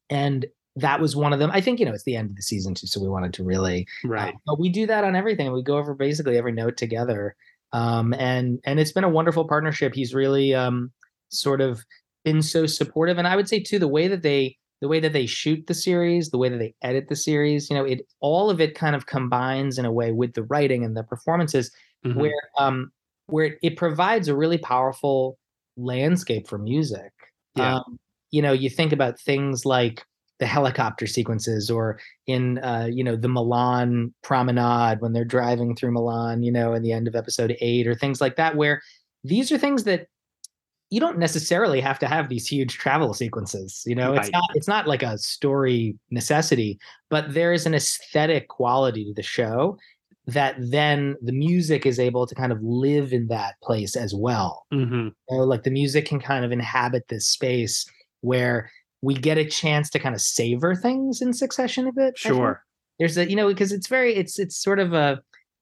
and 0.10 0.46
that 0.78 1.00
was 1.00 1.16
one 1.16 1.34
of 1.34 1.40
them 1.40 1.52
i 1.54 1.62
think 1.62 1.80
you 1.80 1.86
know 1.86 1.94
it's 1.94 2.04
the 2.04 2.16
end 2.16 2.30
of 2.30 2.36
the 2.36 2.42
season 2.42 2.74
too 2.74 2.88
so 2.88 3.02
we 3.02 3.08
wanted 3.10 3.34
to 3.34 3.44
really 3.44 3.86
Right. 4.04 4.34
uh, 4.34 4.38
but 4.46 4.60
we 4.60 4.70
do 4.70 4.86
that 4.88 5.04
on 5.04 5.16
everything. 5.16 5.52
We 5.52 5.64
go 5.64 5.78
over 5.78 5.94
basically 5.94 6.38
every 6.38 6.52
note 6.54 6.78
together, 6.78 7.36
um, 7.74 8.14
and 8.16 8.60
and 8.66 8.80
it's 8.80 8.92
been 8.94 9.04
a 9.04 9.10
wonderful 9.10 9.48
partnership. 9.48 9.94
He's 9.94 10.14
really 10.14 10.54
um, 10.54 10.92
sort 11.30 11.62
of 11.62 11.84
been 12.24 12.42
so 12.42 12.66
supportive, 12.66 13.18
and 13.18 13.28
I 13.28 13.36
would 13.36 13.50
say 13.50 13.60
too 13.60 13.80
the 13.80 13.88
way 13.88 14.08
that 14.08 14.22
they 14.24 14.58
the 14.82 14.88
way 14.88 15.00
that 15.00 15.14
they 15.14 15.28
shoot 15.28 15.68
the 15.68 15.76
series, 15.76 16.30
the 16.32 16.40
way 16.40 16.50
that 16.50 16.58
they 16.58 16.74
edit 16.82 17.08
the 17.08 17.16
series, 17.16 17.70
you 17.70 17.76
know, 17.76 17.86
it 17.86 18.02
all 18.20 18.50
of 18.50 18.60
it 18.60 18.74
kind 18.76 18.96
of 18.96 19.06
combines 19.06 19.78
in 19.78 19.86
a 19.86 19.92
way 19.92 20.12
with 20.12 20.34
the 20.34 20.44
writing 20.44 20.84
and 20.84 20.98
the 20.98 21.04
performances, 21.04 21.72
Mhm. 22.06 22.16
where 22.16 22.42
um, 22.60 22.92
where 23.28 23.46
it, 23.46 23.60
it 23.62 23.78
provides 23.78 24.28
a 24.28 24.36
really 24.36 24.58
powerful 24.58 25.38
landscape 25.78 26.48
for 26.48 26.58
music. 26.58 27.12
Yeah. 27.56 27.76
Um, 27.78 28.00
you 28.32 28.42
know, 28.42 28.54
you 28.54 28.70
think 28.70 28.92
about 28.92 29.20
things 29.20 29.66
like 29.66 30.04
the 30.40 30.46
helicopter 30.48 31.06
sequences 31.06 31.70
or 31.70 32.00
in 32.26 32.58
uh, 32.60 32.88
you 32.92 33.04
know 33.04 33.16
the 33.16 33.30
Milan 33.30 34.14
promenade 34.24 35.00
when 35.02 35.14
they're 35.14 35.24
driving 35.26 35.76
through 35.76 35.92
Milan, 35.92 36.42
you 36.42 36.52
know, 36.52 36.74
in 36.74 36.82
the 36.82 36.92
end 36.92 37.08
of 37.08 37.16
episode 37.16 37.56
eight 37.62 37.88
or 37.88 37.94
things 37.94 38.20
like 38.20 38.36
that, 38.38 38.56
where 38.56 38.82
these 39.24 39.52
are 39.52 39.58
things 39.60 39.84
that 39.84 40.08
you 40.92 41.00
don't 41.00 41.18
necessarily 41.18 41.80
have 41.82 41.98
to 42.00 42.08
have 42.08 42.30
these 42.30 42.46
huge 42.46 42.78
travel 42.78 43.14
sequences. 43.14 43.82
You 43.88 43.96
know, 43.96 44.14
it's 44.14 44.30
not 44.30 44.50
it's 44.54 44.68
not 44.68 44.88
like 44.88 45.02
a 45.02 45.18
story 45.18 45.98
necessity, 46.12 46.78
but 47.10 47.34
there 47.34 47.54
is 47.54 47.66
an 47.66 47.74
aesthetic 47.74 48.50
quality 48.50 49.06
to 49.06 49.14
the 49.14 49.24
show 49.24 49.78
that 50.28 50.56
then 50.60 51.16
the 51.24 51.32
music 51.32 51.86
is 51.86 51.98
able 51.98 52.28
to 52.28 52.36
kind 52.36 52.52
of 52.52 52.62
live 52.62 53.12
in 53.12 53.28
that 53.28 53.56
place 53.64 53.96
as 53.96 54.14
well 54.14 54.66
Mhm. 54.72 55.12
you 55.30 55.38
know, 55.38 55.44
like 55.46 55.64
the 55.64 55.72
music 55.72 56.06
can 56.06 56.20
kind 56.20 56.46
of 56.46 56.52
inhabit 56.52 57.08
this 57.08 57.28
space 57.28 57.86
where 58.22 58.70
we 59.02 59.16
get 59.16 59.40
a 59.40 59.46
chance 59.46 59.90
to 59.90 59.98
kind 59.98 60.14
of 60.14 60.22
savor 60.22 60.76
things 60.76 61.22
in 61.24 61.34
succession 61.34 61.88
a 61.88 61.92
bit. 61.92 62.16
Sure. 62.20 62.64
There's 63.00 63.18
a, 63.18 63.28
you 63.28 63.36
know, 63.36 63.48
because 63.48 63.72
it's 63.72 63.88
very, 63.88 64.14
it's, 64.14 64.38
it's 64.38 64.56
sort 64.56 64.78
of 64.78 64.94
a, 64.94 65.20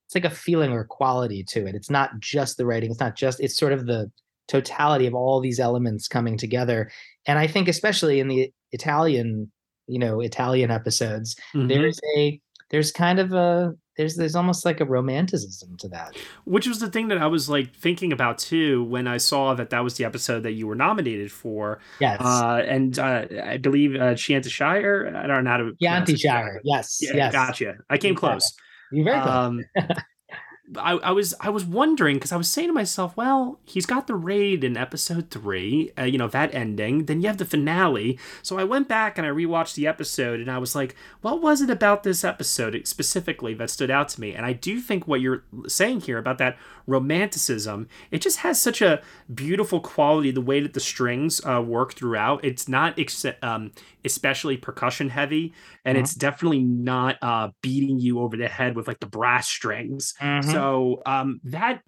it's 0.07 0.15
like 0.15 0.25
a 0.25 0.29
feeling 0.29 0.74
or 0.74 0.83
quality 0.83 1.41
to 1.45 1.65
it. 1.65 1.74
It's 1.74 1.89
not 1.89 2.19
just 2.19 2.57
the 2.57 2.65
writing. 2.65 2.91
It's 2.91 3.00
not 3.00 3.15
just, 3.15 3.39
it's 3.39 3.57
sort 3.57 3.71
of 3.71 3.86
the 3.86 4.12
totality 4.50 5.06
of 5.08 5.13
all 5.15 5.39
these 5.39 5.60
elements 5.60 6.08
coming 6.10 6.38
together. 6.38 6.91
And 7.25 7.39
I 7.39 7.48
think 7.48 7.68
especially 7.70 8.20
in 8.20 8.27
the 8.27 8.51
Italian, 8.74 9.51
you 9.88 10.00
know, 10.00 10.20
Italian 10.20 10.72
episodes, 10.72 11.36
Mhm. 11.56 11.70
there's 11.70 12.00
a, 12.18 12.41
there's 12.72 12.91
kind 12.91 13.20
of 13.20 13.32
a, 13.34 13.74
there's, 13.98 14.15
there's 14.15 14.36
almost 14.36 14.63
like 14.65 14.79
a 14.79 14.86
romanticism 14.86 15.75
to 15.77 15.88
that. 15.89 16.15
Which 16.46 16.68
was 16.68 16.79
the 16.79 16.89
thing 16.89 17.10
that 17.10 17.18
I 17.18 17.27
was 17.27 17.50
like 17.50 17.75
thinking 17.75 18.13
about 18.13 18.38
too 18.38 18.84
when 18.86 19.08
I 19.08 19.18
saw 19.18 19.53
that 19.56 19.70
that 19.72 19.84
was 19.84 19.96
the 19.96 20.06
episode 20.06 20.44
that 20.44 20.53
you 20.53 20.68
were 20.68 20.75
nominated 20.75 21.32
for. 21.32 21.79
Yes. 22.00 22.22
Uh, 22.22 22.63
and 22.65 22.98
uh, 22.98 23.25
I 23.44 23.58
believe 23.58 23.96
uh, 23.96 24.15
Shire. 24.15 25.13
I 25.15 25.27
don't 25.27 25.44
know 25.44 25.50
how 25.50 25.58
to. 26.06 26.18
Shire. 26.18 26.62
Yes. 26.63 27.00
Yeah, 27.01 27.15
yes. 27.15 27.34
gotcha. 27.34 27.75
I 27.89 27.98
came 27.98 28.12
You 28.13 28.18
close. 28.18 28.53
You're 28.91 29.06
very 29.06 29.22
close. 29.22 29.34
Um, 29.36 29.63
I, 30.78 30.94
I 30.98 31.12
was 31.12 31.34
I 31.42 31.50
was 31.50 31.66
wondering 31.66 32.18
because 32.18 32.32
I 32.32 32.38
was 32.38 32.50
saying 32.50 32.68
to 32.70 32.74
myself, 32.74 33.18
well, 33.18 33.60
he's 33.64 33.88
got 33.88 34.06
the 34.08 34.14
raid 34.16 34.64
in 34.64 34.78
episode 34.78 35.32
three, 35.32 35.92
uh, 35.98 36.04
you 36.04 36.18
know 36.20 36.28
that 36.28 36.54
ending. 36.54 37.06
Then 37.06 37.22
you 37.22 37.28
have 37.28 37.38
the 37.38 37.46
finale. 37.46 38.20
So 38.44 38.60
I 38.60 38.64
went 38.66 38.88
back 38.88 39.18
and 39.18 39.26
I 39.26 39.32
rewatched 39.32 39.74
the 39.76 39.88
episode, 39.88 40.40
and 40.40 40.52
I 40.52 40.60
was 40.60 40.76
like, 40.76 40.96
what 41.22 41.42
was 41.42 41.62
it 41.62 41.70
about 41.72 42.04
this 42.04 42.24
episode 42.24 42.80
specifically 42.88 43.54
that 43.56 43.72
stood 43.72 43.90
out 43.90 44.10
to 44.10 44.22
me? 44.22 44.36
And 44.36 44.46
I 44.46 44.54
do 44.54 44.80
think 44.80 45.08
what 45.08 45.22
you're 45.22 45.44
saying 45.68 46.02
here 46.02 46.20
about 46.20 46.38
that 46.38 46.58
romanticism, 46.86 47.88
it 48.12 48.22
just 48.22 48.38
has 48.40 48.62
such 48.62 48.82
a 48.82 49.02
beautiful 49.34 49.80
quality. 49.80 50.32
The 50.32 50.42
way 50.42 50.60
that 50.60 50.74
the 50.74 50.80
strings 50.80 51.44
uh, 51.46 51.62
work 51.62 51.94
throughout, 51.94 52.44
it's 52.46 52.68
not 52.68 52.98
ex- 53.00 53.26
um, 53.42 53.72
especially 54.06 54.56
percussion 54.58 55.10
heavy, 55.10 55.54
and 55.84 55.98
Mhm. 55.98 56.02
it's 56.02 56.14
definitely 56.16 56.60
not 56.60 57.18
uh, 57.22 57.50
beating 57.62 58.00
you 58.00 58.20
over 58.20 58.38
the 58.38 58.48
head 58.48 58.76
with 58.76 58.88
like 58.88 59.00
the 59.00 59.08
brass 59.08 59.48
strings. 59.48 60.14
Mhm. 60.22 60.44
So 60.52 60.59
um, 61.06 61.39
that 61.44 61.82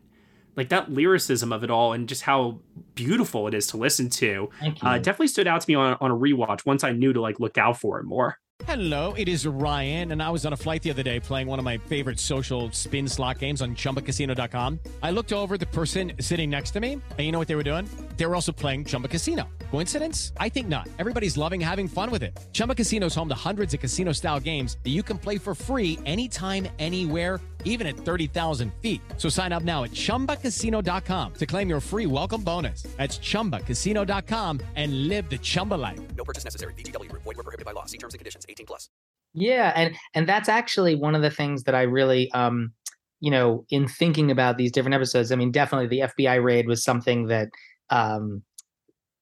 like 0.56 0.70
that 0.70 0.92
lyricism 0.92 1.54
of 1.54 1.64
it 1.64 1.72
all 1.72 1.94
and 1.94 2.10
just 2.10 2.24
how 2.24 2.60
beautiful 2.94 3.48
it 3.48 3.54
is 3.54 3.68
to 3.68 3.78
listen 3.78 4.10
to 4.10 4.50
uh, 4.82 4.98
definitely 4.98 5.28
stood 5.28 5.48
out 5.48 5.62
to 5.62 5.70
me 5.70 5.76
on, 5.76 5.98
on 6.02 6.12
a 6.12 6.16
rewatch 6.16 6.66
once 6.66 6.84
I 6.84 6.92
knew 6.92 7.14
to 7.14 7.22
like 7.22 7.40
look 7.40 7.58
out 7.58 7.80
for 7.80 8.00
it 8.00 8.04
more. 8.04 8.38
Hello, 8.68 9.14
it 9.14 9.28
is 9.28 9.48
Ryan, 9.48 10.12
and 10.12 10.22
I 10.22 10.30
was 10.30 10.46
on 10.46 10.54
a 10.54 10.58
flight 10.58 10.84
the 10.84 10.92
other 10.92 11.02
day 11.02 11.20
playing 11.20 11.48
one 11.48 11.58
of 11.58 11.66
my 11.66 11.78
favorite 11.78 12.20
social 12.20 12.72
spin 12.72 13.08
slot 13.08 13.40
games 13.40 13.62
on 13.62 13.76
chumbacasino.com. 13.76 14.80
I 15.02 15.10
looked 15.10 15.34
over 15.34 15.56
at 15.56 15.60
the 15.60 15.66
person 15.66 16.12
sitting 16.20 16.50
next 16.50 16.72
to 16.72 16.80
me, 16.80 16.94
and 16.94 17.20
you 17.20 17.32
know 17.32 17.40
what 17.40 17.48
they 17.48 17.56
were 17.56 17.64
doing? 17.64 17.90
They 18.16 18.26
were 18.26 18.36
also 18.36 18.52
playing 18.54 18.86
Chumba 18.86 19.10
Casino. 19.10 19.50
Coincidence? 19.72 20.32
I 20.38 20.48
think 20.48 20.70
not. 20.70 20.88
Everybody's 21.00 21.36
loving 21.36 21.60
having 21.60 21.88
fun 21.88 22.12
with 22.12 22.24
it. 22.24 22.40
Chumba 22.54 22.76
Casino 22.76 23.08
is 23.08 23.16
home 23.16 23.28
to 23.28 23.36
hundreds 23.36 23.74
of 23.74 23.82
casino 23.82 24.14
style 24.14 24.40
games 24.40 24.78
that 24.84 24.92
you 24.92 25.04
can 25.04 25.18
play 25.18 25.38
for 25.38 25.54
free 25.54 26.00
anytime, 26.06 26.68
anywhere 26.80 27.42
even 27.66 27.88
at 27.88 27.96
30,000 27.98 28.72
feet. 28.82 29.02
So 29.18 29.30
sign 29.30 29.52
up 29.52 29.64
now 29.64 29.84
at 29.84 29.92
ChumbaCasino.com 29.92 31.34
to 31.34 31.46
claim 31.46 31.70
your 31.70 31.80
free 31.82 32.06
welcome 32.06 32.42
bonus. 32.42 32.84
That's 32.98 33.18
ChumbaCasino.com 33.18 34.62
and 34.76 35.08
live 35.08 35.30
the 35.30 35.40
Chumba 35.40 35.76
life. 35.76 36.00
No 36.16 36.24
purchase 36.24 36.44
necessary. 36.44 36.74
VGW 36.74 37.10
Group. 37.10 37.24
Void 37.24 37.38
were 37.38 37.44
prohibited 37.44 37.66
by 37.66 37.72
law. 37.72 37.86
See 37.86 37.98
terms 37.98 38.14
and 38.14 38.20
conditions. 38.20 38.46
18 38.48 38.66
plus. 38.66 38.90
Yeah, 39.34 39.72
and 39.76 39.96
and 40.14 40.28
that's 40.28 40.50
actually 40.50 40.96
one 40.96 41.16
of 41.16 41.22
the 41.22 41.30
things 41.30 41.64
that 41.64 41.74
I 41.74 41.84
really 41.84 42.30
um 42.34 42.74
you 43.22 43.32
know 43.32 43.66
in 43.70 43.88
thinking 43.88 44.30
about 44.30 44.58
these 44.58 44.74
different 44.74 44.96
episodes. 44.96 45.32
I 45.32 45.36
mean, 45.36 45.52
definitely 45.52 45.88
the 45.88 46.10
FBI 46.10 46.44
raid 46.44 46.68
was 46.68 46.84
something 46.84 47.28
that 47.28 47.48
um 47.92 48.44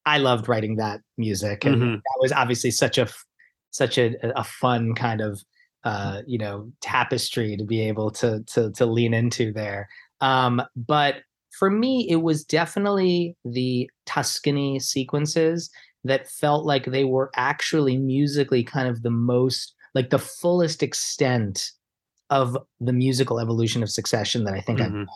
I 0.06 0.18
loved 0.20 0.48
writing 0.50 0.78
that 0.78 1.02
music 1.18 1.66
and 1.66 1.76
Mhm. 1.82 1.96
that 1.98 2.20
was 2.22 2.32
obviously 2.32 2.72
such 2.72 2.98
a 2.98 3.08
such 3.72 3.98
a 3.98 4.16
a 4.40 4.44
fun 4.44 4.96
kind 4.96 5.22
of 5.22 5.44
uh 5.84 6.22
you 6.28 6.38
know 6.38 6.72
tapestry 6.82 7.56
to 7.58 7.64
be 7.66 7.82
able 7.82 8.12
to 8.12 8.44
to 8.48 8.72
to 8.74 8.86
lean 8.86 9.14
into 9.14 9.52
there. 9.54 9.90
Um 10.22 10.62
but 10.76 11.18
for 11.58 11.70
me 11.70 12.08
it 12.10 12.18
was 12.18 12.46
definitely 12.46 13.36
the 13.46 13.90
Tuscany 14.06 14.80
sequences 14.80 15.70
that 16.06 16.30
felt 16.30 16.66
like 16.66 16.86
they 16.86 17.04
were 17.04 17.30
actually 17.36 17.98
musically 17.98 18.64
kind 18.64 18.88
of 18.88 19.02
the 19.04 19.10
most 19.12 19.74
like 19.96 20.10
the 20.12 20.20
fullest 20.20 20.82
extent 20.84 21.72
of 22.30 22.58
the 22.80 22.94
musical 22.94 23.40
evolution 23.40 23.84
of 23.84 23.90
succession 23.90 24.44
that 24.46 24.54
I 24.54 24.62
think 24.62 24.82
I've 24.82 24.92
Mhm. 24.92 25.08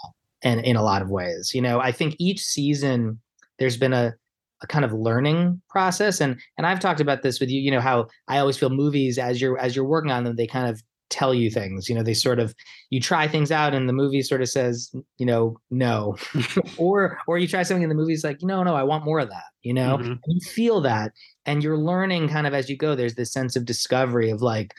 and 0.43 0.61
in 0.65 0.75
a 0.75 0.83
lot 0.83 1.01
of 1.01 1.09
ways. 1.09 1.53
You 1.55 1.61
know, 1.61 1.79
I 1.79 1.91
think 1.93 2.15
each 2.19 2.41
season 2.41 3.21
there's 3.63 3.77
been 3.77 3.93
a, 3.93 4.13
a 4.61 4.67
kind 4.67 4.83
of 4.83 4.91
learning 4.91 5.61
process 5.69 6.19
and 6.19 6.37
and 6.57 6.67
I've 6.67 6.81
talked 6.81 6.99
about 6.99 7.21
this 7.21 7.39
with 7.39 7.49
you, 7.49 7.61
you 7.61 7.71
know, 7.71 7.79
how 7.79 8.07
I 8.27 8.39
always 8.39 8.57
feel 8.57 8.69
movies 8.69 9.17
as 9.17 9.39
you're 9.39 9.57
as 9.57 9.73
you're 9.73 9.85
working 9.85 10.11
on 10.11 10.25
them, 10.25 10.35
they 10.35 10.47
kind 10.47 10.67
of 10.67 10.83
tell 11.09 11.33
you 11.33 11.49
things. 11.49 11.87
You 11.87 11.95
know, 11.95 12.03
they 12.03 12.13
sort 12.13 12.39
of 12.39 12.53
you 12.89 12.99
try 12.99 13.25
things 13.25 13.51
out 13.53 13.73
and 13.73 13.87
the 13.87 13.93
movie 13.93 14.21
sort 14.21 14.41
of 14.41 14.49
says, 14.49 14.93
you 15.17 15.25
know, 15.25 15.57
no. 15.71 16.17
or 16.77 17.17
or 17.25 17.37
you 17.37 17.47
try 17.47 17.63
something 17.63 17.83
and 17.83 17.91
the 17.91 17.95
movie's 17.95 18.25
like, 18.25 18.39
no, 18.41 18.63
no, 18.63 18.75
I 18.75 18.83
want 18.83 19.05
more 19.05 19.19
of 19.19 19.29
that, 19.29 19.45
you 19.61 19.73
know? 19.73 19.97
Mhm. 19.97 20.19
You 20.27 20.39
feel 20.41 20.81
that 20.81 21.13
and 21.45 21.63
you're 21.63 21.77
learning 21.77 22.27
kind 22.27 22.45
of 22.45 22.53
as 22.53 22.69
you 22.69 22.75
go. 22.75 22.95
There's 22.95 23.15
this 23.15 23.31
sense 23.31 23.55
of 23.55 23.63
discovery 23.63 24.29
of 24.29 24.41
like, 24.41 24.73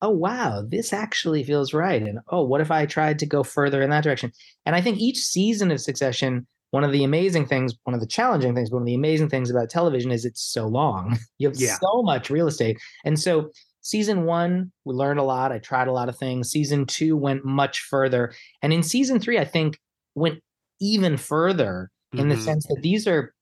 oh 0.00 0.10
wow, 0.10 0.64
this 0.66 0.94
actually 0.94 1.44
feels 1.44 1.74
right. 1.74 2.00
And 2.00 2.20
oh, 2.30 2.42
what 2.42 2.62
if 2.62 2.70
I 2.70 2.86
tried 2.86 3.18
to 3.18 3.26
go 3.26 3.42
further 3.42 3.82
in 3.82 3.90
that 3.90 4.02
direction? 4.02 4.32
And 4.64 4.74
I 4.74 4.80
think 4.80 4.98
each 4.98 5.18
season 5.18 5.70
of 5.70 5.80
Succession 5.80 6.46
one 6.70 6.84
of 6.84 6.92
the 6.92 7.04
amazing 7.04 7.46
things, 7.46 7.74
one 7.84 7.94
of 7.94 8.00
the 8.00 8.06
challenging 8.06 8.54
things, 8.54 8.70
one 8.70 8.82
of 8.82 8.86
the 8.86 8.94
amazing 8.94 9.28
things 9.28 9.50
about 9.50 9.70
television 9.70 10.10
is 10.12 10.24
it's 10.24 10.42
so 10.42 10.66
long. 10.66 11.18
You 11.38 11.48
have 11.48 11.58
Yeah. 11.58 11.76
so 11.80 12.02
much 12.02 12.30
real 12.30 12.46
estate. 12.46 12.78
And 13.04 13.18
so 13.18 13.50
season 13.80 14.24
one, 14.24 14.70
we 14.84 14.94
learned 14.94 15.18
a 15.20 15.24
lot. 15.24 15.52
I 15.52 15.58
tried 15.58 15.88
a 15.88 15.92
lot 15.92 16.08
of 16.08 16.16
things. 16.18 16.50
Season 16.50 16.86
two 16.86 17.16
went 17.16 17.44
much 17.44 17.80
further. 17.80 18.32
And 18.62 18.72
in 18.72 18.82
season 18.82 19.18
three, 19.20 19.38
I 19.38 19.44
think 19.44 19.78
went 20.14 20.40
even 20.80 21.16
further 21.16 21.90
in 22.12 22.28
the 22.28 22.34
Mhm. 22.36 22.42
sense 22.44 22.66
that 22.68 22.80
these 22.82 23.06
are, 23.08 23.32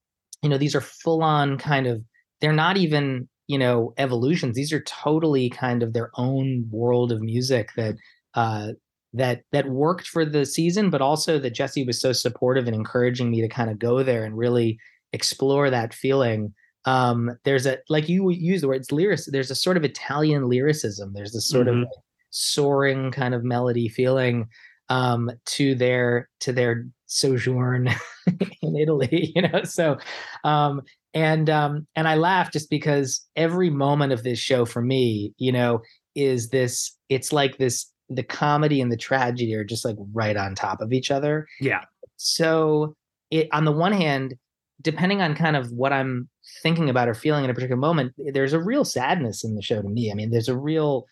you 0.42 0.48
know, 0.48 0.58
these 0.58 0.74
are 0.74 0.80
full 0.80 1.22
on 1.22 1.58
kind 1.58 1.86
of, 1.86 2.02
they're 2.40 2.52
not 2.52 2.76
even, 2.76 3.28
you 3.48 3.58
know, 3.58 3.92
evolutions. 3.98 4.54
These 4.56 4.72
are 4.72 4.82
totally 4.82 5.50
kind 5.50 5.82
of 5.82 5.92
their 5.92 6.10
own 6.16 6.66
world 6.70 7.10
of 7.12 7.20
music 7.20 7.70
that, 7.76 7.96
uh, 8.34 8.72
that 9.14 9.42
that 9.52 9.68
worked 9.68 10.06
for 10.06 10.24
the 10.24 10.44
season, 10.46 10.90
but 10.90 11.00
also 11.00 11.38
that 11.38 11.54
Jesse 11.54 11.84
was 11.84 12.00
so 12.00 12.12
supportive 12.12 12.66
and 12.66 12.74
encouraging 12.76 13.30
me 13.30 13.40
to 13.40 13.48
kind 13.48 13.70
of 13.70 13.78
go 13.78 14.02
there 14.02 14.24
and 14.24 14.36
really 14.36 14.78
explore 15.12 15.70
that 15.70 15.94
feeling. 15.94 16.52
Um, 16.84 17.36
there's 17.44 17.66
a 17.66 17.78
like 17.88 18.08
you 18.08 18.30
use 18.30 18.60
the 18.60 18.68
word 18.68 18.76
it's 18.82 18.92
lyric. 18.92 19.20
There's 19.26 19.50
a 19.50 19.54
sort 19.54 19.76
of 19.76 19.84
Italian 19.84 20.48
lyricism. 20.48 21.12
There's 21.14 21.32
this 21.32 21.48
sort 21.48 21.68
of 21.68 21.74
Mhm. 21.74 21.80
like 21.82 21.88
soaring 22.30 23.10
kind 23.10 23.34
of 23.34 23.42
melody 23.44 23.88
feeling 23.88 24.48
um, 24.90 25.30
to 25.46 25.74
their 25.74 26.28
to 26.40 26.52
their 26.52 26.86
sojourn 27.06 27.88
in 28.62 28.76
Italy. 28.76 29.32
You 29.34 29.42
know, 29.42 29.62
so 29.64 29.96
um, 30.44 30.82
and 31.14 31.48
um, 31.50 31.86
and 31.96 32.06
I 32.08 32.14
laugh 32.16 32.52
just 32.52 32.70
because 32.70 33.26
every 33.36 33.70
moment 33.70 34.12
of 34.12 34.22
this 34.22 34.38
show 34.38 34.64
for 34.64 34.82
me, 34.82 35.32
you 35.38 35.52
know, 35.52 35.80
is 36.14 36.50
this. 36.50 36.92
It's 37.08 37.32
like 37.32 37.56
this. 37.58 37.86
The 38.10 38.22
comedy 38.22 38.80
and 38.80 38.90
the 38.90 38.96
tragedy 38.96 39.54
are 39.54 39.64
just 39.64 39.84
like 39.84 39.96
right 40.12 40.36
on 40.36 40.54
top 40.54 40.80
of 40.80 40.92
each 40.92 41.10
other 41.10 41.46
Yeah. 41.60 41.82
so 42.16 42.94
it 43.30 43.48
on 43.52 43.64
the 43.64 43.72
one 43.72 43.92
hand 43.92 44.34
depending 44.80 45.20
on 45.20 45.34
kind 45.34 45.56
of 45.56 45.70
what 45.72 45.92
i'm 45.92 46.28
thinking 46.62 46.88
about 46.88 47.08
or 47.08 47.14
feeling 47.14 47.44
in 47.44 47.50
a 47.50 47.54
particular 47.54 47.76
moment 47.78 48.12
there's 48.32 48.52
a 48.54 48.60
real 48.62 48.84
sadness 48.84 49.44
in 49.44 49.54
the 49.56 49.60
show 49.62 49.82
to 49.82 49.88
me 49.88 50.10
i 50.10 50.14
mean 50.14 50.30
there's 50.30 50.48
a 50.48 50.56
real 50.56 51.04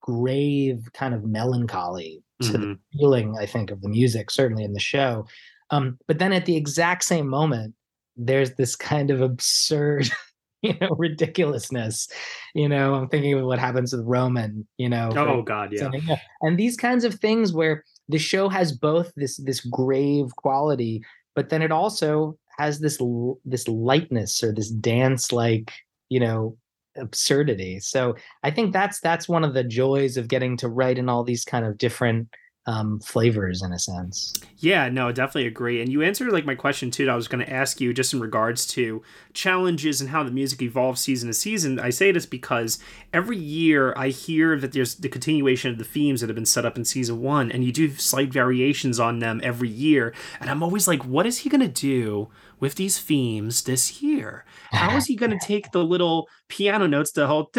grave 0.00 0.88
kind 0.94 1.14
of 1.14 1.24
melancholy 1.24 2.22
to 2.42 2.52
the 2.52 2.58
Mhm. 2.58 2.78
feeling 2.98 3.36
i 3.38 3.46
think 3.46 3.70
of 3.70 3.80
the 3.82 3.88
music 3.88 4.30
certainly 4.30 4.62
in 4.64 4.72
the 4.72 4.80
show 4.80 5.26
um, 5.70 5.98
but 6.06 6.18
then 6.20 6.32
at 6.32 6.46
the 6.46 6.56
exact 6.56 7.02
same 7.04 7.26
moment 7.28 7.74
there's 8.16 8.54
this 8.54 8.76
kind 8.76 9.10
of 9.10 9.20
absurd 9.20 10.08
you 10.70 10.74
know 10.80 10.94
ridiculousness 10.98 12.08
you 12.54 12.68
know 12.68 12.94
i'm 12.94 13.08
thinking 13.08 13.34
of 13.34 13.44
what 13.44 13.58
happens 13.58 13.92
with 13.92 14.04
roman 14.04 14.66
you 14.78 14.88
know 14.88 15.10
Oh 15.36 15.42
God, 15.42 15.72
yeah. 15.72 15.90
Yeah. 16.06 16.18
And 16.42 16.58
these 16.58 16.76
kinds 16.76 17.04
of 17.04 17.14
things 17.14 17.52
where 17.52 17.84
the 18.08 18.18
show 18.18 18.48
has 18.48 18.72
both 18.72 19.12
this 19.16 19.36
this 19.38 19.60
grave 19.60 20.34
quality, 20.36 21.02
but 21.34 21.48
then 21.48 21.62
it 21.62 21.72
also 21.72 22.38
has 22.58 22.80
this 22.80 22.98
this 23.44 23.68
lightness 23.68 24.42
or 24.42 24.52
this 24.52 24.70
dance 24.70 25.32
like 25.32 25.72
you 26.08 26.20
know 26.20 26.56
absurdity. 26.96 27.80
So 27.80 28.16
I 28.42 28.50
think 28.50 28.72
that's 28.72 29.00
that's 29.00 29.28
one 29.28 29.44
of 29.44 29.54
the 29.54 29.64
joys 29.64 30.16
of 30.16 30.28
getting 30.28 30.56
to 30.58 30.68
write 30.68 30.98
in 30.98 31.08
all 31.08 31.24
these 31.24 31.44
kind 31.44 31.66
of 31.66 31.78
different 31.78 32.28
um, 32.66 32.98
flavors 32.98 33.62
in 33.62 33.72
a 33.72 33.78
sense. 33.78 34.34
Yeah, 34.58 34.88
no, 34.88 35.12
definitely 35.12 35.46
agree. 35.46 35.80
And 35.80 35.90
you 35.90 36.02
answered 36.02 36.32
like 36.32 36.44
my 36.44 36.56
question 36.56 36.90
too. 36.90 37.04
That 37.04 37.12
I 37.12 37.16
was 37.16 37.28
going 37.28 37.44
to 37.44 37.52
ask 37.52 37.80
you 37.80 37.94
just 37.94 38.12
in 38.12 38.20
regards 38.20 38.66
to 38.68 39.02
challenges 39.32 40.00
and 40.00 40.10
how 40.10 40.24
the 40.24 40.32
music 40.32 40.62
evolves 40.62 41.00
season 41.00 41.28
to 41.28 41.34
season. 41.34 41.78
I 41.78 41.90
say 41.90 42.10
this 42.10 42.26
because 42.26 42.80
every 43.12 43.36
year 43.36 43.94
I 43.96 44.08
hear 44.08 44.58
that 44.58 44.72
there's 44.72 44.96
the 44.96 45.08
continuation 45.08 45.70
of 45.70 45.78
the 45.78 45.84
themes 45.84 46.20
that 46.20 46.28
have 46.28 46.34
been 46.34 46.44
set 46.44 46.64
up 46.64 46.76
in 46.76 46.84
season 46.84 47.22
one, 47.22 47.52
and 47.52 47.64
you 47.64 47.70
do 47.70 47.94
slight 47.94 48.32
variations 48.32 48.98
on 48.98 49.20
them 49.20 49.40
every 49.44 49.68
year. 49.68 50.12
And 50.40 50.50
I'm 50.50 50.62
always 50.62 50.88
like, 50.88 51.04
what 51.04 51.26
is 51.26 51.38
he 51.38 51.48
going 51.48 51.60
to 51.60 51.68
do 51.68 52.28
with 52.58 52.76
these 52.76 52.98
themes 52.98 53.64
this 53.64 54.02
year? 54.02 54.44
How 54.72 54.96
is 54.96 55.06
he 55.06 55.16
going 55.22 55.30
to 55.30 55.46
take 55.46 55.72
the 55.72 55.84
little 55.84 56.28
piano 56.48 56.86
notes, 56.86 57.12
to 57.12 57.26
hold 57.26 57.52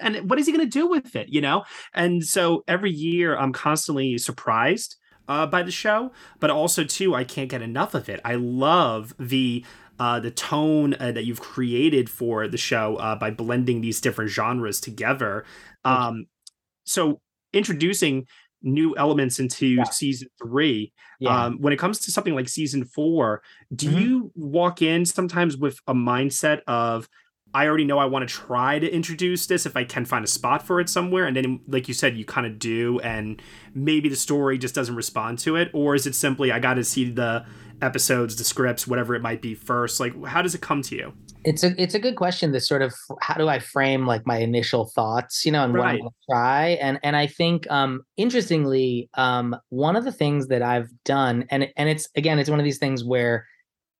and 0.00 0.30
what 0.30 0.38
is 0.38 0.46
he 0.46 0.52
going 0.52 0.64
to 0.64 0.70
do 0.70 0.88
with 0.88 1.16
it? 1.16 1.28
You 1.28 1.40
know, 1.40 1.64
and 1.94 2.24
so 2.24 2.62
every 2.68 2.90
year 2.90 3.36
I'm 3.36 3.52
constantly 3.52 4.18
surprised 4.18 4.96
uh, 5.28 5.46
by 5.46 5.62
the 5.62 5.70
show, 5.70 6.12
but 6.40 6.50
also 6.50 6.84
too 6.84 7.14
I 7.14 7.24
can't 7.24 7.50
get 7.50 7.62
enough 7.62 7.94
of 7.94 8.08
it. 8.08 8.20
I 8.24 8.34
love 8.34 9.14
the 9.18 9.64
uh, 9.98 10.18
the 10.18 10.30
tone 10.30 10.94
uh, 10.98 11.12
that 11.12 11.24
you've 11.24 11.40
created 11.40 12.10
for 12.10 12.48
the 12.48 12.56
show 12.56 12.96
uh, 12.96 13.14
by 13.14 13.30
blending 13.30 13.80
these 13.80 14.00
different 14.00 14.30
genres 14.30 14.80
together. 14.80 15.44
Um, 15.84 16.26
so 16.84 17.20
introducing 17.52 18.26
new 18.62 18.96
elements 18.96 19.38
into 19.38 19.84
season 19.90 20.28
three. 20.42 20.92
Yeah. 21.20 21.44
Um, 21.46 21.58
when 21.60 21.72
it 21.72 21.78
comes 21.78 21.98
to 22.00 22.10
something 22.10 22.34
like 22.34 22.48
season 22.48 22.84
four, 22.84 23.42
do 23.74 23.88
Mhm. 23.90 24.00
you 24.00 24.32
walk 24.34 24.82
in 24.82 25.04
sometimes 25.04 25.56
with 25.56 25.78
a 25.86 25.94
mindset 25.94 26.60
of 26.66 27.08
I 27.54 27.66
already 27.66 27.84
know 27.84 27.98
I 27.98 28.06
want 28.06 28.26
to 28.26 28.34
try 28.34 28.78
to 28.78 28.90
introduce 28.90 29.44
this 29.46 29.66
if 29.66 29.76
I 29.76 29.84
can 29.84 30.06
find 30.06 30.24
a 30.24 30.28
spot 30.28 30.66
for 30.66 30.80
it 30.80 30.88
somewhere, 30.88 31.26
and 31.26 31.36
then 31.36 31.60
like 31.68 31.86
you 31.86 31.92
said, 31.92 32.16
you 32.16 32.24
kind 32.24 32.46
of 32.46 32.58
do, 32.58 32.98
and 33.00 33.42
maybe 33.74 34.08
the 34.08 34.16
story 34.16 34.56
just 34.56 34.74
doesn't 34.74 34.94
respond 34.96 35.38
to 35.40 35.56
it, 35.56 35.68
or 35.74 35.94
is 35.94 36.06
it 36.06 36.14
simply 36.14 36.50
I 36.50 36.58
got 36.60 36.74
to 36.74 36.84
see 36.84 37.10
the 37.10 37.44
episodes, 37.82 38.36
the 38.36 38.44
scripts, 38.44 38.86
whatever 38.86 39.14
it 39.14 39.20
might 39.20 39.42
be 39.42 39.54
first? 39.54 40.00
Like, 40.00 40.24
how 40.24 40.40
does 40.40 40.54
it 40.54 40.62
come 40.62 40.80
to 40.80 40.96
you? 40.96 41.12
It's 41.44 41.64
a 41.64 41.80
it's 41.80 41.94
a 41.94 41.98
good 41.98 42.16
question. 42.16 42.52
This 42.52 42.68
sort 42.68 42.82
of 42.82 42.94
how 43.20 43.34
do 43.34 43.48
I 43.48 43.58
frame 43.58 44.06
like 44.06 44.26
my 44.26 44.38
initial 44.38 44.86
thoughts, 44.86 45.44
you 45.44 45.52
know, 45.52 45.64
and 45.64 45.74
what 45.76 45.88
I'm 45.88 45.98
gonna 45.98 46.10
try. 46.30 46.68
And 46.80 47.00
and 47.02 47.16
I 47.16 47.26
think 47.26 47.68
um 47.70 48.02
interestingly, 48.16 49.08
um 49.14 49.56
one 49.70 49.96
of 49.96 50.04
the 50.04 50.12
things 50.12 50.48
that 50.48 50.62
I've 50.62 50.88
done, 51.04 51.44
and 51.50 51.68
and 51.76 51.88
it's 51.88 52.08
again, 52.16 52.38
it's 52.38 52.50
one 52.50 52.60
of 52.60 52.64
these 52.64 52.78
things 52.78 53.04
where 53.04 53.46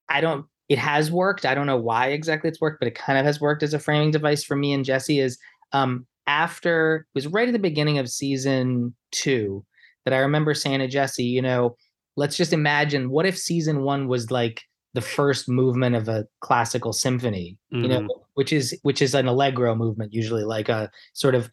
I 0.09 0.21
don't 0.21 0.47
it 0.69 0.79
has 0.79 1.11
worked. 1.11 1.45
I 1.45 1.55
don't 1.55 1.67
know 1.67 1.77
why 1.77 2.09
exactly 2.09 2.49
it's 2.49 2.61
worked, 2.61 2.81
but 2.81 2.89
it 2.89 2.95
kind 2.95 3.19
of 3.19 3.25
has 3.25 3.41
worked 3.41 3.63
as 3.63 3.75
a 3.75 3.79
framing 3.79 4.11
device 4.11 4.45
for 4.45 4.57
me 4.57 4.73
and 4.73 4.85
Jesse 4.85 5.19
is 5.19 5.39
um 5.73 6.07
after 6.27 7.07
it 7.15 7.17
was 7.17 7.27
right 7.27 7.49
at 7.49 7.53
the 7.53 7.59
beginning 7.59 7.99
of 7.99 8.09
season 8.09 8.95
two 9.11 9.65
that 10.05 10.15
I 10.15 10.19
remember 10.19 10.55
saying 10.55 10.81
to 10.81 10.89
Jesse, 10.89 11.25
you 11.25 11.43
know, 11.43 11.77
let's 12.17 12.37
just 12.37 12.53
imagine 12.53 13.11
what 13.11 13.27
if 13.27 13.37
season 13.37 13.83
one 13.83 14.09
was 14.09 14.31
like 14.31 14.63
the 14.95 15.01
first 15.01 15.49
movement 15.49 15.95
of 15.97 16.09
a 16.09 16.27
classical 16.41 16.93
symphony, 16.93 17.57
you 17.71 17.89
know, 17.89 18.01
Mhm. 18.03 18.09
which 18.35 18.53
is 18.53 18.79
which 18.83 19.01
is 19.01 19.15
an 19.15 19.27
allegro 19.27 19.75
movement, 19.75 20.13
usually 20.13 20.45
like 20.45 20.69
a 20.69 20.91
sort 21.15 21.35
of 21.35 21.49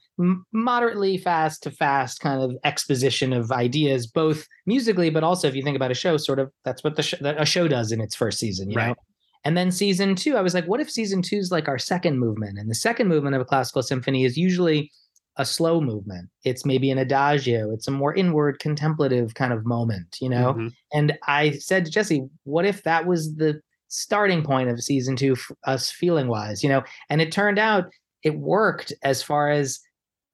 moderately 0.52 1.17
fast 1.17 1.63
to 1.63 1.71
fast 1.71 2.19
kind 2.19 2.41
of 2.41 2.52
exposition 2.63 3.32
of 3.34 3.52
ideas, 3.52 4.08
both 4.08 4.45
musically, 4.65 5.10
but 5.10 5.23
also 5.23 5.47
if 5.47 5.56
you 5.56 5.63
think 5.63 5.75
about 5.75 5.91
a 5.91 5.95
show, 5.95 6.17
sort 6.17 6.39
of 6.39 6.52
that's 6.65 6.84
what 6.84 6.95
the 6.95 7.04
sh- 7.04 7.15
that 7.21 7.39
a 7.41 7.45
show 7.45 7.67
does 7.67 7.91
in 7.91 8.02
its 8.02 8.15
first 8.15 8.39
season, 8.39 8.69
you 8.69 8.75
know. 8.75 8.88
Right. 8.88 8.97
And 9.45 9.56
then 9.56 9.71
season 9.71 10.15
two, 10.15 10.36
I 10.36 10.41
was 10.41 10.54
like, 10.54 10.65
what 10.65 10.82
if 10.82 10.91
season 10.91 11.21
two 11.21 11.38
is 11.38 11.49
like 11.52 11.69
our 11.69 11.78
second 11.80 12.19
movement? 12.19 12.58
And 12.60 12.69
the 12.69 12.75
second 12.75 13.08
movement 13.08 13.36
of 13.36 13.41
a 13.41 13.45
classical 13.45 13.82
symphony 13.82 14.25
is 14.25 14.38
usually 14.38 14.91
a 15.39 15.45
slow 15.45 15.82
movement. 15.82 16.30
It's 16.43 16.65
maybe 16.65 16.91
an 16.91 16.97
adagio. 16.99 17.71
It's 17.73 17.88
a 17.88 17.91
more 17.91 18.13
inward 18.13 18.60
contemplative 18.60 19.34
kind 19.34 19.52
of 19.54 19.65
moment, 19.65 20.17
you 20.21 20.30
know? 20.30 20.54
Mhm. 20.54 20.73
And 20.93 21.17
I 21.28 21.52
said 21.52 21.86
to 21.86 21.91
Jesse, 21.91 22.28
what 22.43 22.65
if 22.65 22.84
that 22.84 23.08
was 23.08 23.36
the 23.38 23.62
starting 23.88 24.43
point 24.43 24.69
of 24.69 24.84
season 24.84 25.15
two, 25.15 25.36
for 25.36 25.56
us 25.63 25.89
feeling 25.89 26.28
wise, 26.28 26.62
you 26.62 26.69
know? 26.69 26.84
And 27.10 27.21
it 27.21 27.32
turned 27.32 27.58
out 27.58 27.89
it 28.21 28.38
worked 28.38 28.91
as 29.02 29.23
far 29.23 29.49
as, 29.49 29.80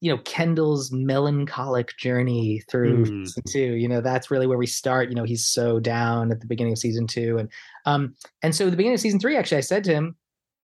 you 0.01 0.11
know, 0.11 0.21
Kendall's 0.25 0.91
melancholic 0.91 1.95
journey 1.97 2.63
through 2.69 3.05
Mm. 3.05 3.25
season 3.27 3.43
two. 3.47 3.75
You 3.75 3.87
know, 3.87 4.01
that's 4.01 4.29
really 4.31 4.47
where 4.47 4.57
we 4.57 4.67
start. 4.67 5.09
You 5.09 5.15
know, 5.15 5.23
he's 5.23 5.45
so 5.45 5.79
down 5.79 6.31
at 6.31 6.39
the 6.41 6.47
beginning 6.47 6.73
of 6.73 6.79
season 6.79 7.05
two. 7.07 7.37
And 7.37 7.49
um, 7.85 8.15
and 8.41 8.55
so 8.55 8.69
the 8.71 8.75
beginning 8.75 8.95
of 8.95 9.01
season 9.01 9.19
three, 9.19 9.37
actually, 9.37 9.57
I 9.57 9.61
said 9.61 9.83
to 9.85 9.93
him, 9.93 10.15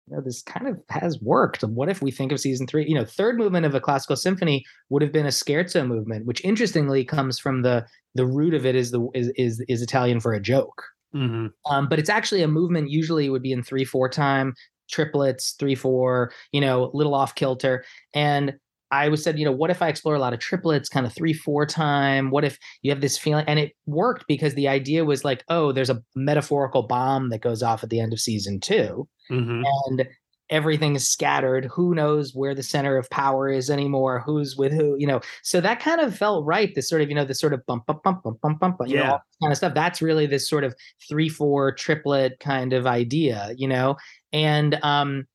you 0.08 0.16
know, 0.16 0.22
this 0.22 0.42
kind 0.42 0.68
of 0.68 0.80
has 0.88 1.20
worked. 1.20 1.62
What 1.64 1.88
if 1.88 2.00
we 2.00 2.10
think 2.10 2.30
of 2.32 2.40
season 2.40 2.66
three? 2.66 2.86
You 2.86 2.94
know, 2.94 3.04
third 3.04 3.38
movement 3.38 3.66
of 3.66 3.74
a 3.74 3.80
classical 3.80 4.16
symphony 4.16 4.64
would 4.88 5.02
have 5.02 5.12
been 5.12 5.26
a 5.26 5.30
scherzo 5.30 5.86
movement, 5.86 6.26
which 6.26 6.44
interestingly 6.44 7.04
comes 7.04 7.38
from 7.38 7.62
the 7.62 7.84
the 8.14 8.26
root 8.26 8.54
of 8.54 8.64
it 8.64 8.76
is 8.76 8.92
the 8.92 9.08
is 9.14 9.32
is, 9.36 9.64
is 9.68 9.82
Italian 9.82 10.20
for 10.20 10.32
a 10.32 10.40
joke. 10.40 10.84
Mhm. 11.14 11.50
Um, 11.70 11.88
but 11.88 11.98
it's 11.98 12.10
actually 12.10 12.42
a 12.42 12.48
movement. 12.48 12.90
Usually, 12.90 13.26
it 13.26 13.30
would 13.30 13.42
be 13.42 13.52
in 13.52 13.62
three 13.62 13.84
four 13.84 14.08
time 14.08 14.54
triplets, 14.88 15.56
three 15.58 15.74
four. 15.74 16.32
You 16.52 16.60
know, 16.60 16.90
little 16.94 17.14
off 17.14 17.34
kilter. 17.34 17.84
And 18.14 18.54
I 18.90 19.08
was 19.08 19.22
said, 19.22 19.38
you 19.38 19.44
know, 19.44 19.52
what 19.52 19.70
if 19.70 19.82
I 19.82 19.88
explore 19.88 20.14
a 20.14 20.18
lot 20.20 20.32
of 20.32 20.38
triplets, 20.40 20.88
kind 20.88 21.06
of 21.06 21.12
three 21.14 21.32
four 21.32 21.66
time? 21.66 22.30
What 22.30 22.44
if 22.44 22.58
you 22.82 22.90
have 22.90 23.00
this 23.00 23.18
feeling? 23.18 23.44
And 23.48 23.58
it 23.58 23.72
worked 23.86 24.26
because 24.28 24.54
the 24.54 24.68
idea 24.68 25.04
was 25.04 25.24
like, 25.24 25.44
oh, 25.48 25.72
there's 25.72 25.90
a 25.90 26.02
metaphorical 26.14 26.82
bomb 26.84 27.30
that 27.30 27.40
goes 27.40 27.62
off 27.62 27.82
at 27.82 27.90
the 27.90 28.00
end 28.00 28.12
of 28.12 28.20
season 28.20 28.60
two 28.60 29.08
Mhm. 29.30 29.64
and 29.88 30.08
everything 30.48 30.94
is 30.94 31.08
scattered 31.08 31.64
who 31.64 31.92
knows 31.92 32.32
where 32.32 32.54
the 32.54 32.62
center 32.62 32.96
of 32.96 33.10
power 33.10 33.48
is 33.48 33.68
anymore 33.68 34.20
who's 34.24 34.56
with 34.56 34.72
who 34.72 34.94
you 34.96 35.04
know 35.04 35.20
so 35.42 35.60
that 35.60 35.80
kind 35.80 36.00
of 36.00 36.16
felt 36.16 36.46
right 36.46 36.72
this 36.76 36.88
sort 36.88 37.02
of 37.02 37.08
you 37.08 37.16
know 37.16 37.24
this 37.24 37.40
sort 37.40 37.52
of 37.52 37.66
bump 37.66 37.84
bump 37.86 38.00
bump 38.04 38.22
bump 38.22 38.40
bump 38.40 38.60
bump 38.60 38.76
you 38.86 38.94
know 38.94 39.02
Yeah. 39.02 39.18
kind 39.42 39.50
of 39.52 39.56
stuff 39.56 39.74
that's 39.74 40.00
really 40.00 40.24
this 40.24 40.48
sort 40.48 40.62
of 40.62 40.72
three 41.08 41.28
four 41.28 41.72
triplet 41.72 42.38
kind 42.38 42.72
of 42.72 42.86
idea 42.86 43.54
you 43.56 43.66
know 43.66 43.96
and 44.32 44.78
um 44.84 45.26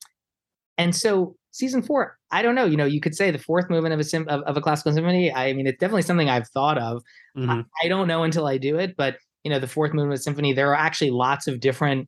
and 0.77 0.95
so 0.95 1.35
season 1.51 1.81
four 1.81 2.17
i 2.31 2.41
don't 2.41 2.55
know 2.55 2.65
you 2.65 2.77
know 2.77 2.85
you 2.85 2.99
could 3.01 3.15
say 3.15 3.31
the 3.31 3.37
fourth 3.39 3.69
movement 3.69 3.93
of 3.93 3.99
a 3.99 4.03
sim 4.03 4.27
of, 4.29 4.41
of 4.43 4.57
a 4.57 4.61
classical 4.61 4.91
symphony 4.91 5.31
i 5.33 5.53
mean 5.53 5.67
it's 5.67 5.79
definitely 5.79 6.01
something 6.01 6.29
i've 6.29 6.47
thought 6.49 6.77
of 6.77 7.01
I, 7.35 7.39
Mhm. 7.39 7.65
I 7.83 7.87
don't 7.87 8.07
know 8.07 8.23
until 8.23 8.45
i 8.47 8.57
do 8.57 8.77
it 8.77 8.95
but 8.97 9.17
you 9.43 9.49
know, 9.49 9.57
the 9.57 9.67
fourth 9.67 9.91
movement 9.93 10.21
symphony, 10.21 10.53
there 10.53 10.69
are 10.69 10.75
actually 10.75 11.09
lots 11.09 11.47
of 11.47 11.59
different 11.59 12.07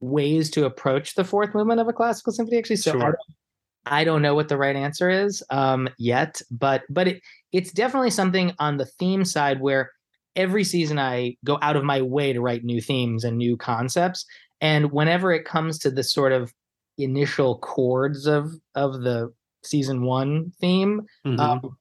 ways 0.00 0.50
to 0.52 0.64
approach 0.64 1.14
the 1.14 1.24
fourth 1.24 1.54
movement 1.54 1.78
of 1.78 1.88
a 1.88 1.92
classical 1.92 2.32
symphony 2.32 2.56
actually 2.58 2.76
so 2.76 2.92
Sure. 2.92 3.02
I, 3.02 3.04
don't, 3.04 3.16
I 3.84 4.04
don't 4.04 4.22
know 4.22 4.34
what 4.34 4.48
the 4.48 4.56
right 4.56 4.74
answer 4.74 5.10
is 5.10 5.42
um 5.50 5.88
yet 5.98 6.40
but 6.50 6.84
but 6.88 7.06
it, 7.06 7.22
it's 7.52 7.70
definitely 7.70 8.08
something 8.10 8.54
on 8.58 8.78
the 8.78 8.86
theme 8.86 9.26
side 9.26 9.60
where 9.60 9.90
every 10.36 10.64
season 10.64 10.98
i 10.98 11.36
go 11.44 11.58
out 11.60 11.76
of 11.76 11.84
my 11.84 12.00
way 12.00 12.32
to 12.32 12.40
write 12.40 12.64
new 12.64 12.80
themes 12.80 13.24
and 13.24 13.36
new 13.36 13.58
concepts 13.58 14.24
and 14.62 14.90
whenever 14.90 15.32
it 15.32 15.44
comes 15.44 15.78
to 15.80 15.90
the 15.90 16.02
sort 16.02 16.32
of 16.32 16.50
initial 16.96 17.58
chords 17.58 18.26
of 18.26 18.52
of 18.74 19.02
the 19.02 19.30
season 19.62 20.02
one 20.02 20.52
theme 20.60 21.02
Mhm. 21.26 21.38
um, 21.38 21.76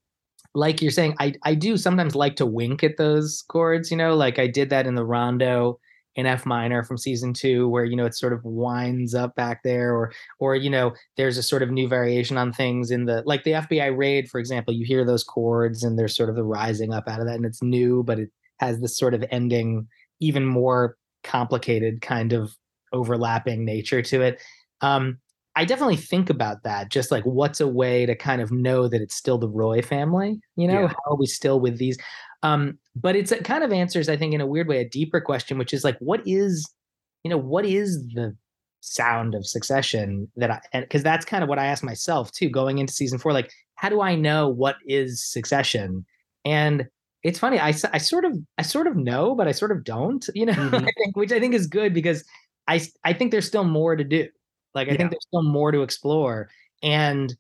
like 0.56 0.82
you're 0.82 0.92
saying 0.92 1.16
i 1.20 1.34
i 1.44 1.54
do 1.54 1.78
sometimes 1.78 2.16
like 2.16 2.36
to 2.36 2.46
wink 2.46 2.84
at 2.84 2.98
those 2.98 3.44
chords 3.50 3.92
you 3.92 3.98
know 3.98 4.16
like 4.16 4.40
i 4.40 4.48
did 4.48 4.70
that 4.72 4.88
in 4.88 4.96
the 4.96 5.06
rondo 5.06 5.80
in 6.16 6.26
F 6.26 6.46
minor 6.46 6.84
from 6.84 6.98
season 6.98 7.34
two, 7.34 7.70
where 7.70 7.86
you 7.86 7.96
know 7.96 8.06
it 8.06 8.16
sort 8.16 8.34
of 8.34 8.44
winds 8.44 9.14
up 9.16 9.36
back 9.36 9.62
there, 9.64 9.94
or 9.96 10.12
or 10.40 10.56
you 10.56 10.70
know 10.70 10.92
there's 11.16 11.38
a 11.38 11.44
sort 11.44 11.64
of 11.64 11.70
new 11.70 11.88
variation 11.88 12.36
on 12.36 12.52
things 12.52 12.92
in 12.92 13.06
the 13.06 13.24
like 13.26 13.44
the 13.44 13.52
FBI 13.52 13.96
raid, 13.96 14.28
for 14.30 14.40
example. 14.40 14.74
You 14.74 14.86
hear 14.86 15.06
those 15.06 15.24
chords 15.24 15.84
and 15.84 15.98
there's 15.98 16.16
sort 16.18 16.30
of 16.30 16.36
the 16.36 16.44
rising 16.44 16.94
up 16.94 17.08
out 17.08 17.22
of 17.22 17.28
that, 17.28 17.36
and 17.36 17.46
it's 17.46 17.62
new, 17.62 18.04
but 18.04 18.20
it 18.20 18.32
has 18.60 18.82
this 18.82 18.98
sort 18.98 19.14
of 19.14 19.24
ending, 19.32 19.88
even 20.20 20.46
more 20.46 20.98
complicated 21.24 22.02
kind 22.02 22.34
of 22.34 22.54
overlapping 22.92 23.64
nature 23.64 24.02
to 24.02 24.22
it. 24.22 24.42
Um, 24.82 25.20
I 25.60 25.66
definitely 25.66 25.98
think 25.98 26.30
about 26.30 26.64
that, 26.64 26.90
just 26.90 27.12
like 27.12 27.24
what's 27.26 27.60
a 27.60 27.68
way 27.68 28.06
to 28.06 28.16
kind 28.16 28.42
of 28.42 28.50
know 28.52 28.88
that 28.88 29.02
it's 29.02 29.16
still 29.16 29.38
the 29.38 29.50
Roy 29.50 29.82
family. 29.82 30.40
You 30.56 30.68
know, 30.70 30.82
Yeah. 30.84 30.88
how 30.88 31.12
are 31.12 31.16
we 31.18 31.26
still 31.26 31.60
with 31.60 31.78
these? 31.78 31.98
Um, 32.44 32.80
but 32.96 33.18
it's 33.18 33.32
it 33.34 33.44
kind 33.44 33.64
of 33.64 33.74
answers, 33.74 34.08
I 34.08 34.16
think, 34.16 34.34
in 34.34 34.40
a 34.40 34.46
weird 34.48 34.70
way, 34.70 34.80
a 34.80 34.88
deeper 34.88 35.20
question, 35.20 35.58
which 35.58 35.74
is 35.74 35.84
like, 35.84 35.98
what 36.00 36.22
is, 36.26 36.66
you 37.24 37.30
know, 37.30 37.38
what 37.38 37.66
is 37.66 38.02
the 38.14 38.36
sound 38.80 39.36
of 39.36 39.46
Succession 39.46 40.32
that 40.38 40.50
I, 40.52 40.80
because 40.80 41.04
that's 41.04 41.26
kind 41.26 41.44
of 41.44 41.50
what 41.50 41.60
I 41.60 41.66
asked 41.66 41.84
myself 41.84 42.32
too, 42.32 42.50
going 42.50 42.78
into 42.78 42.94
season 42.94 43.20
four. 43.20 43.34
Like, 43.34 43.52
how 43.76 43.90
do 43.90 44.00
I 44.00 44.16
know 44.16 44.48
what 44.48 44.78
is 44.88 45.22
Succession? 45.30 46.06
And 46.46 46.88
it's 47.24 47.38
funny, 47.40 47.60
I, 47.60 47.74
I 47.92 47.98
sort 47.98 48.24
of, 48.24 48.38
I 48.58 48.62
sort 48.62 48.88
of 48.88 48.96
know, 48.96 49.36
but 49.36 49.50
I 49.50 49.52
sort 49.52 49.74
of 49.74 49.84
don't, 49.84 50.26
you 50.34 50.46
know, 50.46 50.54
Mhm. 50.72 50.84
I 50.88 50.92
think, 50.98 51.18
which 51.18 51.34
I 51.34 51.40
think 51.42 51.54
is 51.54 51.68
good 51.68 51.94
because 51.94 52.24
I 52.70 52.80
I 53.04 53.12
think 53.12 53.32
there's 53.32 53.48
still 53.48 53.66
more 53.66 53.98
to 53.98 54.06
do. 54.06 54.30
Like, 54.74 54.88
I 54.88 54.92
Yeah. 54.92 54.98
think 54.98 55.12
there's 55.12 55.26
still 55.28 55.44
more 55.44 55.72
to 55.72 55.82
explore. 55.82 56.50
And 56.84 57.36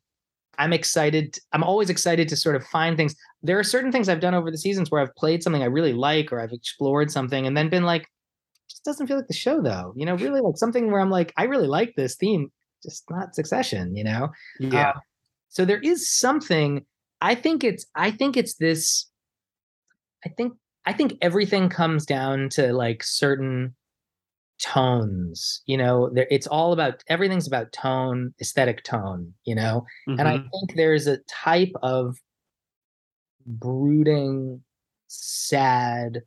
I'm 0.58 0.74
excited. 0.74 1.38
I'm 1.54 1.63
always 1.63 1.89
excited 1.89 2.28
to 2.30 2.36
sort 2.36 2.56
of 2.56 2.65
find 2.65 2.98
things. 2.98 3.15
There 3.42 3.58
are 3.58 3.63
certain 3.63 3.92
things 3.92 4.10
I've 4.10 4.20
done 4.20 4.34
over 4.34 4.52
the 4.52 4.58
seasons 4.58 4.92
where 4.92 5.02
I've 5.02 5.15
played 5.15 5.42
something 5.42 5.63
I 5.63 5.68
really 5.68 5.94
like 5.94 6.34
or 6.34 6.42
I've 6.42 6.52
explored 6.52 7.12
something 7.12 7.48
and 7.48 7.56
then 7.56 7.70
been 7.70 7.84
like, 7.86 8.08
just 8.70 8.84
doesn't 8.84 9.08
feel 9.08 9.18
like 9.18 9.28
the 9.28 9.34
show 9.34 9.62
though. 9.62 9.94
You 9.96 10.06
know, 10.06 10.15
really 10.15 10.42
like 10.42 10.58
something 10.58 10.92
where 10.92 11.00
I'm 11.00 11.10
like, 11.10 11.34
I 11.38 11.44
really 11.44 11.68
like 11.68 11.94
this 11.96 12.15
theme, 12.15 12.52
just 12.84 13.04
not 13.10 13.36
succession, 13.36 13.96
you 13.96 14.04
know? 14.04 14.30
Yeah. 14.60 14.89
Uh, 14.89 15.00
so 15.48 15.65
there 15.65 15.80
is 15.80 16.12
something, 16.12 16.86
I 17.22 17.36
think 17.36 17.63
it's, 17.63 17.86
I 17.96 18.12
think 18.12 18.36
it's 18.36 18.56
this, 18.56 19.10
I 20.26 20.30
think, 20.30 20.54
I 20.86 20.94
think 20.94 21.13
everything 21.22 21.70
comes 21.70 22.06
down 22.06 22.50
to 22.50 22.74
like 22.74 23.04
certain 23.04 23.76
tones, 24.60 25.62
you 25.65 25.78
know, 25.78 26.10
there, 26.13 26.28
it's 26.30 26.48
all 26.48 26.74
about, 26.74 27.04
everything's 27.08 27.48
about 27.48 27.72
tone, 27.74 28.34
aesthetic 28.41 28.84
tone, 28.84 29.34
you 29.45 29.56
know? 29.56 29.86
And 30.17 30.28
I 30.28 30.34
Mhm. 30.34 30.50
think 30.52 30.76
there's 30.76 31.08
a 31.08 31.17
type 31.30 31.72
of 31.82 32.17
brooding, 33.45 34.63
sad 35.08 36.22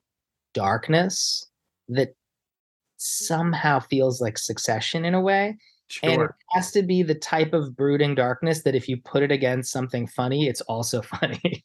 darkness 0.55 1.47
that 1.89 2.15
somehow 2.99 3.81
feels 3.81 4.21
like 4.21 4.39
succession 4.39 5.05
in 5.05 5.15
a 5.15 5.21
way. 5.21 5.57
And 6.03 6.23
it 6.23 6.31
has 6.51 6.73
to 6.73 6.83
be 6.83 7.03
the 7.05 7.15
type 7.15 7.53
of 7.53 7.77
brooding 7.77 8.17
darkness 8.17 8.65
that 8.65 8.75
if 8.75 8.89
you 8.89 8.97
put 8.97 9.23
it 9.23 9.33
against 9.33 9.73
something 9.73 10.07
funny, 10.09 10.49
it's 10.49 10.61
also 10.63 11.03
funny. 11.03 11.65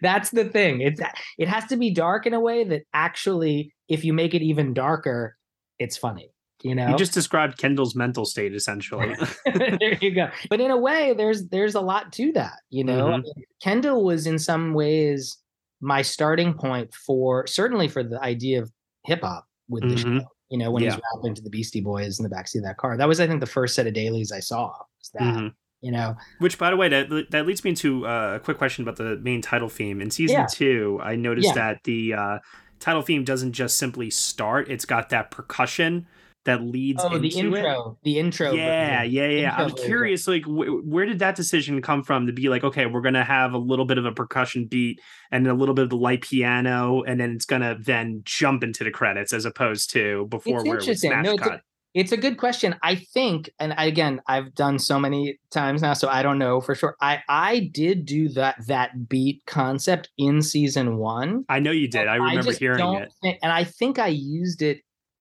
That's 0.00 0.30
the 0.30 0.46
thing. 0.46 0.80
It's 0.80 1.00
it 1.38 1.48
has 1.48 1.66
to 1.66 1.76
be 1.76 1.92
dark 1.92 2.26
in 2.26 2.34
a 2.34 2.40
way 2.40 2.64
that 2.64 2.82
actually, 2.94 3.74
if 3.88 4.04
you 4.04 4.12
make 4.14 4.34
it 4.34 4.42
even 4.42 4.72
darker, 4.72 5.36
it's 5.78 5.96
funny. 5.96 6.30
You 6.62 6.74
know, 6.74 6.88
You 6.88 6.96
just 6.96 7.12
described 7.12 7.58
Kendall's 7.58 7.94
mental 7.94 8.24
state 8.24 8.54
essentially. 8.54 9.14
there 9.44 9.98
you 10.00 10.14
go. 10.14 10.30
But 10.48 10.60
in 10.60 10.70
a 10.70 10.76
way, 10.78 11.12
there's 11.14 11.48
there's 11.48 11.74
a 11.74 11.80
lot 11.80 12.12
to 12.14 12.32
that. 12.32 12.60
You 12.70 12.84
know, 12.84 13.08
I 13.08 13.10
Mhm. 13.18 13.22
mean, 13.24 13.34
Kendall 13.62 14.02
was 14.04 14.26
in 14.26 14.38
some 14.38 14.72
ways 14.72 15.36
my 15.80 16.00
starting 16.00 16.54
point 16.54 16.94
for 16.94 17.46
certainly 17.46 17.88
for 17.88 18.02
the 18.02 18.18
idea 18.22 18.62
of 18.62 18.72
hip 19.04 19.20
hop 19.22 19.44
with 19.68 19.82
the 19.82 19.96
Mhm. 19.96 20.20
show. 20.20 20.26
You 20.48 20.58
know, 20.58 20.70
when 20.70 20.82
he's 20.84 20.94
Yeah. 20.94 21.00
rapping 21.16 21.34
to 21.34 21.42
the 21.42 21.50
Beastie 21.50 21.80
Boys 21.82 22.18
in 22.18 22.22
the 22.22 22.34
backseat 22.34 22.58
of 22.58 22.64
that 22.64 22.76
car. 22.78 22.96
That 22.96 23.08
was, 23.08 23.18
I 23.20 23.26
think, 23.26 23.40
the 23.40 23.46
first 23.46 23.74
set 23.74 23.86
of 23.86 23.92
dailies 23.92 24.30
I 24.32 24.40
saw. 24.40 24.72
That 25.14 25.22
Mhm. 25.22 25.52
you 25.82 25.90
know? 25.92 26.16
Which, 26.38 26.58
by 26.58 26.70
the 26.70 26.76
way, 26.76 26.88
that 26.88 27.26
that 27.30 27.46
leads 27.46 27.62
me 27.64 27.70
into 27.70 28.06
uh, 28.06 28.36
a 28.36 28.40
quick 28.40 28.56
question 28.56 28.82
about 28.84 28.96
the 28.96 29.16
main 29.16 29.42
title 29.42 29.68
theme. 29.68 30.00
In 30.00 30.10
season 30.10 30.36
Yeah. 30.40 30.46
two, 30.50 30.98
I 31.02 31.16
noticed 31.16 31.48
Yeah. 31.48 31.54
that 31.54 31.80
the 31.84 32.14
uh, 32.14 32.38
title 32.84 33.02
theme 33.02 33.24
doesn't 33.24 33.52
just 33.52 33.78
simply 33.78 34.10
start; 34.10 34.68
it's 34.70 34.84
got 34.84 35.08
that 35.08 35.30
percussion 35.30 36.06
that 36.44 36.62
leads 36.62 37.02
Oh, 37.02 37.08
the 37.08 37.14
into 37.34 37.54
it. 37.56 37.60
intro, 37.60 37.98
the 38.04 38.18
intro. 38.18 38.52
Yeah, 38.52 38.98
version. 38.98 39.12
yeah, 39.14 39.28
yeah. 39.28 39.56
I'm 39.56 39.64
was 39.64 39.72
version. 39.72 39.86
curious, 39.86 40.28
like, 40.28 40.44
wh- 40.44 40.86
where 40.86 41.06
did 41.06 41.18
that 41.20 41.36
decision 41.36 41.80
come 41.80 42.02
from 42.02 42.26
to 42.26 42.34
be 42.34 42.50
like, 42.50 42.62
okay, 42.64 42.84
we're 42.84 43.00
gonna 43.00 43.24
have 43.24 43.54
a 43.54 43.58
little 43.58 43.86
bit 43.86 43.96
of 43.96 44.04
a 44.04 44.12
percussion 44.12 44.66
beat 44.66 45.00
and 45.30 45.46
a 45.46 45.54
little 45.54 45.74
bit 45.74 45.84
of 45.84 45.88
the 45.90 45.96
light 45.96 46.20
piano, 46.20 47.02
and 47.04 47.18
then 47.18 47.30
it's 47.32 47.46
gonna 47.46 47.76
then 47.80 48.20
jump 48.26 48.62
into 48.62 48.84
the 48.84 48.90
credits 48.90 49.32
as 49.32 49.46
opposed 49.46 49.90
to 49.92 50.26
before 50.28 50.58
It's 50.60 50.68
where 50.68 50.78
it 50.78 50.86
was 50.86 51.00
smash 51.00 51.24
No, 51.24 51.32
it's 51.32 51.42
cut. 51.42 51.60
It's 51.94 52.12
a 52.12 52.16
good 52.16 52.36
question. 52.38 52.74
I 52.82 52.96
think, 52.96 53.50
and 53.60 53.72
I- 53.78 53.84
again, 53.86 54.20
I've 54.26 54.54
done 54.54 54.78
so 54.78 54.98
many 54.98 55.38
times 55.50 55.80
now, 55.80 55.94
so 55.94 56.08
I 56.08 56.22
don't 56.22 56.38
know 56.38 56.60
for 56.60 56.74
sure. 56.74 56.96
I 57.00 57.22
I 57.28 57.70
did 57.72 58.04
do 58.04 58.28
that 58.30 58.66
that 58.66 59.08
beat 59.08 59.42
concept 59.46 60.10
in 60.18 60.42
season 60.42 60.96
one. 60.98 61.44
I 61.48 61.60
know 61.60 61.70
you 61.70 61.88
did. 61.88 62.08
I 62.08 62.16
remember 62.16 62.42
just 62.42 62.58
hearing 62.58 62.94
it. 62.94 63.38
and 63.42 63.52
I 63.52 63.64
think 63.64 63.98
I 63.98 64.08
used 64.08 64.60
it. 64.62 64.80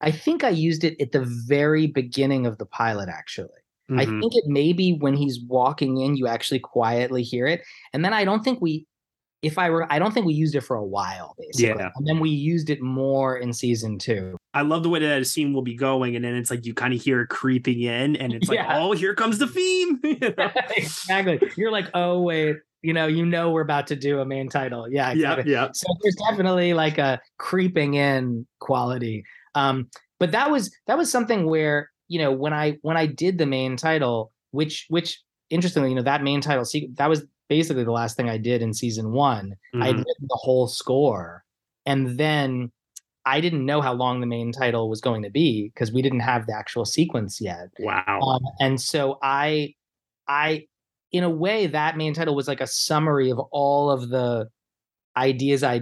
I 0.01 0.11
think 0.11 0.43
I 0.43 0.49
used 0.49 0.83
it 0.83 0.99
at 1.01 1.11
the 1.11 1.25
very 1.47 1.87
beginning 1.87 2.45
of 2.45 2.57
the 2.57 2.65
pilot. 2.65 3.09
Actually, 3.09 3.49
I 3.91 4.05
Mhm. 4.05 4.19
think 4.21 4.33
it 4.35 4.47
may 4.47 4.73
be 4.73 4.93
when 4.93 5.15
he's 5.15 5.39
walking 5.47 5.97
in, 5.97 6.15
you 6.17 6.27
actually 6.27 6.59
quietly 6.59 7.23
hear 7.23 7.47
it, 7.47 7.61
and 7.93 8.03
then 8.03 8.13
I 8.13 8.25
don't 8.25 8.43
think 8.43 8.61
we. 8.61 8.85
If 9.43 9.59
I 9.59 9.69
were, 9.69 9.85
I 9.93 9.99
don't 9.99 10.13
think 10.15 10.25
we 10.25 10.33
used 10.33 10.55
it 10.55 10.61
for 10.61 10.75
a 10.75 10.83
while, 10.83 11.35
basically. 11.37 11.79
Yeah. 11.83 11.91
And 11.95 12.07
then 12.07 12.19
we 12.19 12.31
used 12.31 12.71
it 12.71 12.81
more 12.81 13.37
in 13.37 13.53
season 13.53 13.99
two. 13.99 14.35
I 14.57 14.61
love 14.61 14.83
the 14.83 14.89
way 14.89 14.99
that 14.99 15.21
a 15.21 15.25
scene 15.25 15.53
will 15.53 15.61
be 15.61 15.75
going, 15.75 16.15
and 16.15 16.25
then 16.25 16.35
it's 16.35 16.49
like 16.49 16.65
you 16.65 16.73
kind 16.73 16.93
of 16.93 17.01
hear 17.01 17.21
it 17.21 17.27
creeping 17.29 17.81
in, 17.81 18.15
and 18.15 18.33
it's 18.33 18.49
like, 18.49 18.57
Yeah. 18.57 18.79
oh, 18.79 18.91
here 18.93 19.13
comes 19.13 19.37
the 19.37 19.47
theme. 19.47 19.99
You 20.03 20.33
know? 20.37 20.51
exactly. 20.77 21.39
You're 21.55 21.71
like, 21.71 21.89
oh 21.93 22.21
wait, 22.21 22.57
you 22.81 22.93
know, 22.93 23.07
you 23.07 23.25
know, 23.25 23.51
we're 23.51 23.61
about 23.61 23.87
to 23.87 23.95
do 23.95 24.19
a 24.19 24.25
main 24.25 24.49
title. 24.49 24.89
Yeah, 24.89 25.07
yeah, 25.13 25.31
exactly. 25.33 25.51
yeah. 25.51 25.67
So 25.73 25.87
there's 26.01 26.15
definitely 26.29 26.73
like 26.73 26.97
a 26.97 27.19
creeping 27.37 27.93
in 27.95 28.47
quality. 28.59 29.23
Um, 29.55 29.89
but 30.19 30.31
that 30.31 30.49
was 30.49 30.75
that 30.87 30.97
was 30.97 31.11
something 31.11 31.45
where 31.45 31.89
you 32.07 32.19
know 32.19 32.31
when 32.31 32.53
I 32.53 32.77
when 32.81 32.97
I 32.97 33.05
did 33.05 33.37
the 33.37 33.45
main 33.45 33.77
title, 33.77 34.31
which 34.51 34.85
which 34.89 35.21
interestingly, 35.49 35.89
you 35.89 35.95
know, 35.95 36.01
that 36.01 36.23
main 36.23 36.41
title 36.41 36.65
that 36.95 37.09
was 37.09 37.23
basically 37.49 37.83
the 37.83 37.91
last 37.91 38.17
thing 38.17 38.29
I 38.29 38.37
did 38.37 38.61
in 38.61 38.73
season 38.73 39.11
one. 39.11 39.53
I 39.75 39.87
had 39.87 39.95
Mhm. 39.95 39.99
written 39.99 40.27
the 40.27 40.39
whole 40.41 40.67
score, 40.67 41.43
and 41.85 42.17
then 42.17 42.71
I 43.27 43.41
didn't 43.41 43.65
know 43.65 43.81
how 43.81 43.93
long 43.93 44.21
the 44.21 44.25
main 44.25 44.53
title 44.53 44.89
was 44.89 45.01
going 45.01 45.21
to 45.23 45.29
be 45.29 45.69
because 45.73 45.91
we 45.91 46.01
didn't 46.01 46.21
have 46.21 46.47
the 46.47 46.55
actual 46.55 46.85
sequence 46.85 47.41
yet. 47.41 47.67
Wow. 47.77 48.19
Um, 48.21 48.41
and 48.61 48.79
so 48.79 49.19
I, 49.21 49.75
I, 50.29 50.67
in 51.11 51.25
a 51.25 51.29
way, 51.29 51.67
that 51.67 51.97
main 51.97 52.13
title 52.13 52.35
was 52.35 52.47
like 52.47 52.61
a 52.61 52.67
summary 52.67 53.29
of 53.29 53.39
all 53.51 53.91
of 53.91 54.07
the 54.09 54.47
ideas 55.17 55.61
I 55.61 55.81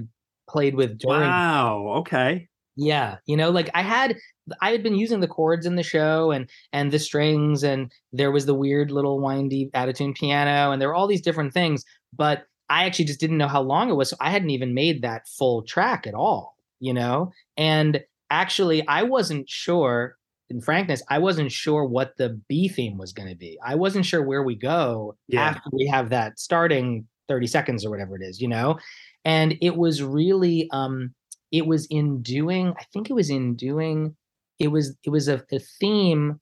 played 0.50 0.74
with 0.74 0.98
during. 0.98 1.22
wow. 1.22 1.98
Okay. 1.98 2.50
Yeah, 2.76 3.18
you 3.26 3.38
know, 3.38 3.52
like 3.52 3.70
I 3.74 3.84
had, 3.84 4.18
I 4.62 4.72
had 4.72 4.84
been 4.84 4.96
using 4.96 5.20
the 5.20 5.28
chords 5.28 5.66
in 5.66 5.76
the 5.76 5.84
show 5.84 6.32
and 6.32 6.50
and 6.74 6.92
the 6.92 7.00
strings, 7.00 7.64
and 7.64 7.90
there 8.12 8.32
was 8.32 8.46
the 8.46 8.54
weird 8.54 8.92
little 8.92 9.22
windy 9.22 9.70
attitude 9.74 10.16
piano, 10.16 10.72
and 10.72 10.82
there 10.82 10.90
were 10.90 10.96
all 10.96 11.08
these 11.08 11.22
different 11.22 11.54
things. 11.54 11.86
But 12.12 12.44
I 12.70 12.86
actually 12.86 13.06
just 13.06 13.22
didn't 13.22 13.38
know 13.38 13.48
how 13.48 13.62
long 13.62 13.90
it 13.90 13.94
was, 13.94 14.10
so 14.10 14.18
I 14.20 14.30
hadn't 14.30 14.50
even 14.50 14.74
made 14.74 15.04
that 15.04 15.26
full 15.26 15.62
track 15.62 16.06
at 16.06 16.16
all, 16.16 16.55
you 16.86 16.94
know. 16.94 17.32
And 17.58 18.02
actually, 18.30 18.88
I 18.88 19.04
wasn't 19.04 19.50
sure. 19.50 20.18
In 20.52 20.62
frankness, 20.62 21.02
I 21.10 21.18
wasn't 21.18 21.52
sure 21.52 21.86
what 21.86 22.18
the 22.18 22.40
B 22.48 22.68
theme 22.68 22.98
was 23.00 23.14
going 23.14 23.30
to 23.30 23.36
be. 23.36 23.58
I 23.66 23.74
wasn't 23.76 24.06
sure 24.06 24.22
where 24.24 24.44
we 24.44 24.56
go 24.56 25.16
Yeah. 25.28 25.42
after 25.50 25.70
we 25.74 25.88
have 25.88 26.10
that 26.12 26.38
starting 26.40 27.08
30 27.28 27.48
seconds 27.48 27.84
or 27.84 27.90
whatever 27.90 28.16
it 28.16 28.22
is, 28.24 28.40
you 28.40 28.48
know? 28.48 28.78
And 29.26 29.56
it 29.62 29.76
was 29.76 30.04
really 30.04 30.70
um 30.72 31.16
it 31.52 31.66
was 31.66 31.88
in 31.88 32.22
doing, 32.22 32.74
I 32.80 32.84
think 32.94 33.10
it 33.10 33.14
was 33.14 33.30
in 33.32 33.56
doing 33.56 34.16
it 34.60 34.68
was 34.70 34.96
it 35.04 35.10
was 35.10 35.28
a, 35.28 35.44
a 35.52 35.60
theme 35.80 36.40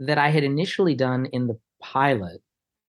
that 0.00 0.18
I 0.18 0.30
had 0.30 0.44
initially 0.44 0.94
done 0.94 1.26
in 1.26 1.46
the 1.46 1.58
pilot. 1.82 2.40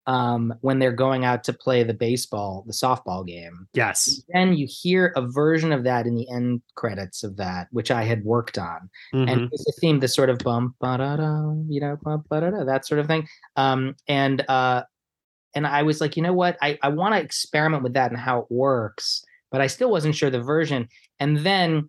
Um, 0.10 0.52
when 0.62 0.80
they're 0.80 0.91
going 0.91 1.24
out 1.24 1.43
to 1.43 1.54
play 1.54 1.84
the 1.84 1.93
baseball, 1.93 2.63
the 2.65 2.74
softball 2.74 3.26
game. 3.26 3.67
Yes. 3.74 4.24
Then 4.34 4.56
you 4.56 4.67
hear 4.67 5.13
a 5.15 5.22
version 5.22 5.72
of 5.72 5.84
that 5.84 6.08
in 6.08 6.15
the 6.15 6.28
end 6.32 6.63
credits 6.74 7.24
of 7.24 7.38
that, 7.38 7.67
which 7.72 7.91
I 7.91 8.04
had 8.04 8.24
worked 8.24 8.58
on, 8.58 8.89
Mhm. 9.13 9.32
and 9.32 9.50
it's 9.54 9.67
a 9.69 9.72
theme, 9.80 10.00
the 10.00 10.08
sort 10.08 10.32
of 10.32 10.39
bum 10.39 10.74
ba 10.82 10.98
da 10.98 11.15
da, 11.17 11.54
you 11.67 11.80
know, 11.80 11.98
bum 12.02 12.24
ba 12.28 12.41
da 12.41 12.50
da, 12.50 12.63
that 12.63 12.88
sort 12.88 13.00
of 13.00 13.06
thing. 13.06 13.28
Um, 13.56 13.95
and 14.08 14.43
uh, 14.50 14.84
and 15.54 15.67
I 15.67 15.84
was 15.84 16.02
like, 16.02 16.17
you 16.17 16.24
know 16.24 16.34
what, 16.34 16.58
I 16.60 16.80
I 16.82 16.89
want 16.89 17.13
to 17.13 17.22
experiment 17.22 17.84
with 17.84 17.93
that 17.93 18.10
and 18.12 18.19
how 18.19 18.39
it 18.39 18.48
works, 18.50 19.24
but 19.52 19.62
I 19.62 19.67
still 19.67 19.91
wasn't 19.91 20.15
sure 20.15 20.32
the 20.32 20.41
version. 20.41 20.88
And 21.19 21.38
then 21.39 21.88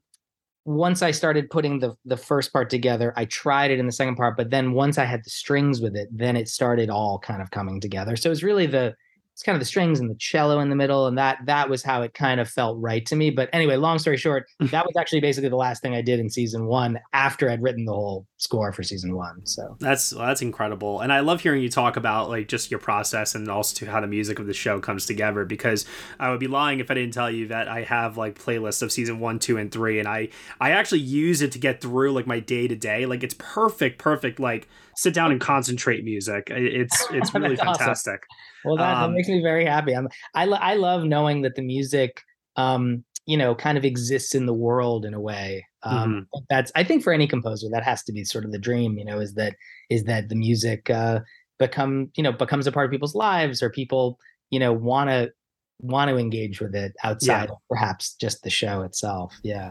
once 0.65 1.03
I 1.03 1.11
started 1.11 1.51
putting 1.51 1.79
the 1.79 1.95
the 2.05 2.17
first 2.17 2.53
part 2.53 2.71
together, 2.71 3.13
I 3.17 3.25
tried 3.25 3.71
it 3.71 3.79
in 3.79 3.87
the 3.87 3.93
second 3.93 4.17
part, 4.17 4.37
but 4.37 4.51
then 4.51 4.73
once 4.73 4.99
I 4.99 5.05
had 5.05 5.25
the 5.25 5.31
strings 5.31 5.81
with 5.81 5.97
it, 5.97 6.09
then 6.13 6.37
it 6.37 6.49
started 6.49 6.91
all 6.91 7.19
kind 7.19 7.43
of 7.43 7.51
coming 7.51 7.81
together. 7.81 8.17
So 8.17 8.31
it's 8.31 8.43
really 8.43 8.67
the 8.67 8.95
it's 9.33 9.43
kind 9.43 9.57
of 9.57 9.61
the 9.61 9.67
strings 9.67 10.01
and 10.01 10.11
the 10.11 10.15
cello 10.17 10.61
in 10.61 10.69
the 10.69 10.77
middle, 10.77 11.07
and 11.07 11.17
that 11.17 11.39
that 11.47 11.71
was 11.71 11.83
how 11.83 12.03
it 12.03 12.13
kind 12.15 12.41
of 12.41 12.49
felt 12.49 12.79
right 12.81 13.07
to 13.07 13.17
me. 13.17 13.31
But 13.31 13.49
anyway, 13.53 13.77
long 13.77 13.99
story 13.99 14.17
short, 14.17 14.47
that 14.61 14.85
was 14.85 14.95
actually 14.99 15.21
basically 15.21 15.49
the 15.49 15.57
last 15.57 15.83
thing 15.83 15.95
I 15.95 16.03
did 16.03 16.21
in 16.21 16.29
season 16.29 16.67
one 16.67 16.99
after 17.13 17.49
I'd 17.49 17.63
written 17.63 17.85
the 17.85 17.93
whole 17.93 18.27
score 18.37 18.73
for 18.73 18.83
season 18.83 19.17
one. 19.17 19.47
So 19.47 19.77
That's 19.81 20.11
that's 20.11 20.43
incredible, 20.43 21.01
and 21.01 21.13
I 21.13 21.21
love 21.21 21.41
hearing 21.41 21.63
you 21.63 21.71
talk 21.71 21.97
about 21.97 22.29
like 22.29 22.49
just 22.49 22.71
your 22.71 22.81
process 22.81 23.35
and 23.35 23.49
also 23.49 23.85
to 23.85 23.91
how 23.91 24.01
the 24.01 24.07
music 24.07 24.39
of 24.39 24.47
the 24.47 24.55
show 24.55 24.81
comes 24.81 25.07
together. 25.07 25.45
Because 25.45 25.87
I 26.19 26.31
would 26.31 26.41
be 26.41 26.49
lying 26.49 26.81
if 26.81 26.91
I 26.91 26.95
didn't 26.95 27.15
tell 27.15 27.31
you 27.31 27.49
that 27.49 27.69
I 27.69 27.83
have 27.83 28.17
like 28.17 28.39
playlists 28.39 28.83
of 28.83 28.93
season 28.93 29.21
one, 29.21 29.39
two, 29.39 29.57
and 29.57 29.73
three, 29.73 29.99
and 29.99 30.09
I 30.09 30.29
I 30.61 30.73
actually 30.73 31.01
use 31.01 31.41
it 31.41 31.53
to 31.53 31.59
get 31.59 31.81
through 31.81 32.13
like 32.13 32.27
my 32.27 32.41
day 32.41 32.69
to 32.69 32.77
day. 32.77 33.07
Like 33.07 33.23
it's 33.23 33.35
perfect, 33.39 33.99
perfect 33.99 34.39
like 34.39 34.69
sit 35.01 35.15
down 35.15 35.31
and 35.33 35.41
concentrate 35.41 36.05
music. 36.05 36.49
It's 36.51 37.07
it's 37.11 37.35
really 37.35 37.51
That's 37.57 37.63
awesome. 37.69 37.79
fantastic. 37.79 38.23
Well, 38.65 38.77
that, 38.77 38.95
that 38.95 39.05
Um, 39.05 39.15
makes 39.15 39.29
me 39.29 39.43
very 39.43 39.65
happy. 39.65 39.95
I'm 39.95 40.09
I 40.35 40.45
lo- 40.45 40.59
I 40.61 40.75
love 40.75 41.05
knowing 41.05 41.43
that 41.43 41.55
the 41.55 41.63
music, 41.63 42.21
um, 42.57 43.05
you 43.27 43.37
know, 43.37 43.55
kind 43.55 43.79
of 43.79 43.85
exists 43.85 44.35
in 44.35 44.47
the 44.47 44.55
world 44.55 45.05
in 45.05 45.15
a 45.15 45.21
way. 45.21 45.67
Um, 45.83 46.27
That's 46.51 46.71
I 46.75 46.85
think 46.85 47.03
for 47.03 47.13
any 47.13 47.27
composer 47.27 47.69
that 47.73 47.85
has 47.85 48.03
to 48.05 48.13
be 48.13 48.25
sort 48.25 48.45
of 48.45 48.53
the 48.53 48.59
dream. 48.59 48.99
You 48.99 49.05
know, 49.07 49.19
is 49.21 49.35
that 49.35 49.55
is 49.89 50.05
that 50.05 50.29
the 50.29 50.35
music 50.37 50.91
uh, 50.91 51.21
become 51.59 52.11
you 52.17 52.23
know 52.23 52.33
becomes 52.33 52.67
a 52.67 52.73
part 52.73 52.87
of 52.87 52.91
people's 52.93 53.15
lives 53.15 53.63
or 53.63 53.71
people 53.71 54.19
you 54.51 54.59
know 54.61 54.73
want 54.73 55.09
to 55.11 55.31
want 55.81 56.11
to 56.11 56.19
engage 56.19 56.61
with 56.61 56.75
it 56.75 56.93
outside 57.03 57.45
Yeah. 57.49 57.53
of 57.53 57.59
perhaps 57.71 58.15
just 58.21 58.43
the 58.43 58.51
show 58.51 58.83
itself. 58.83 59.35
Yeah. 59.43 59.71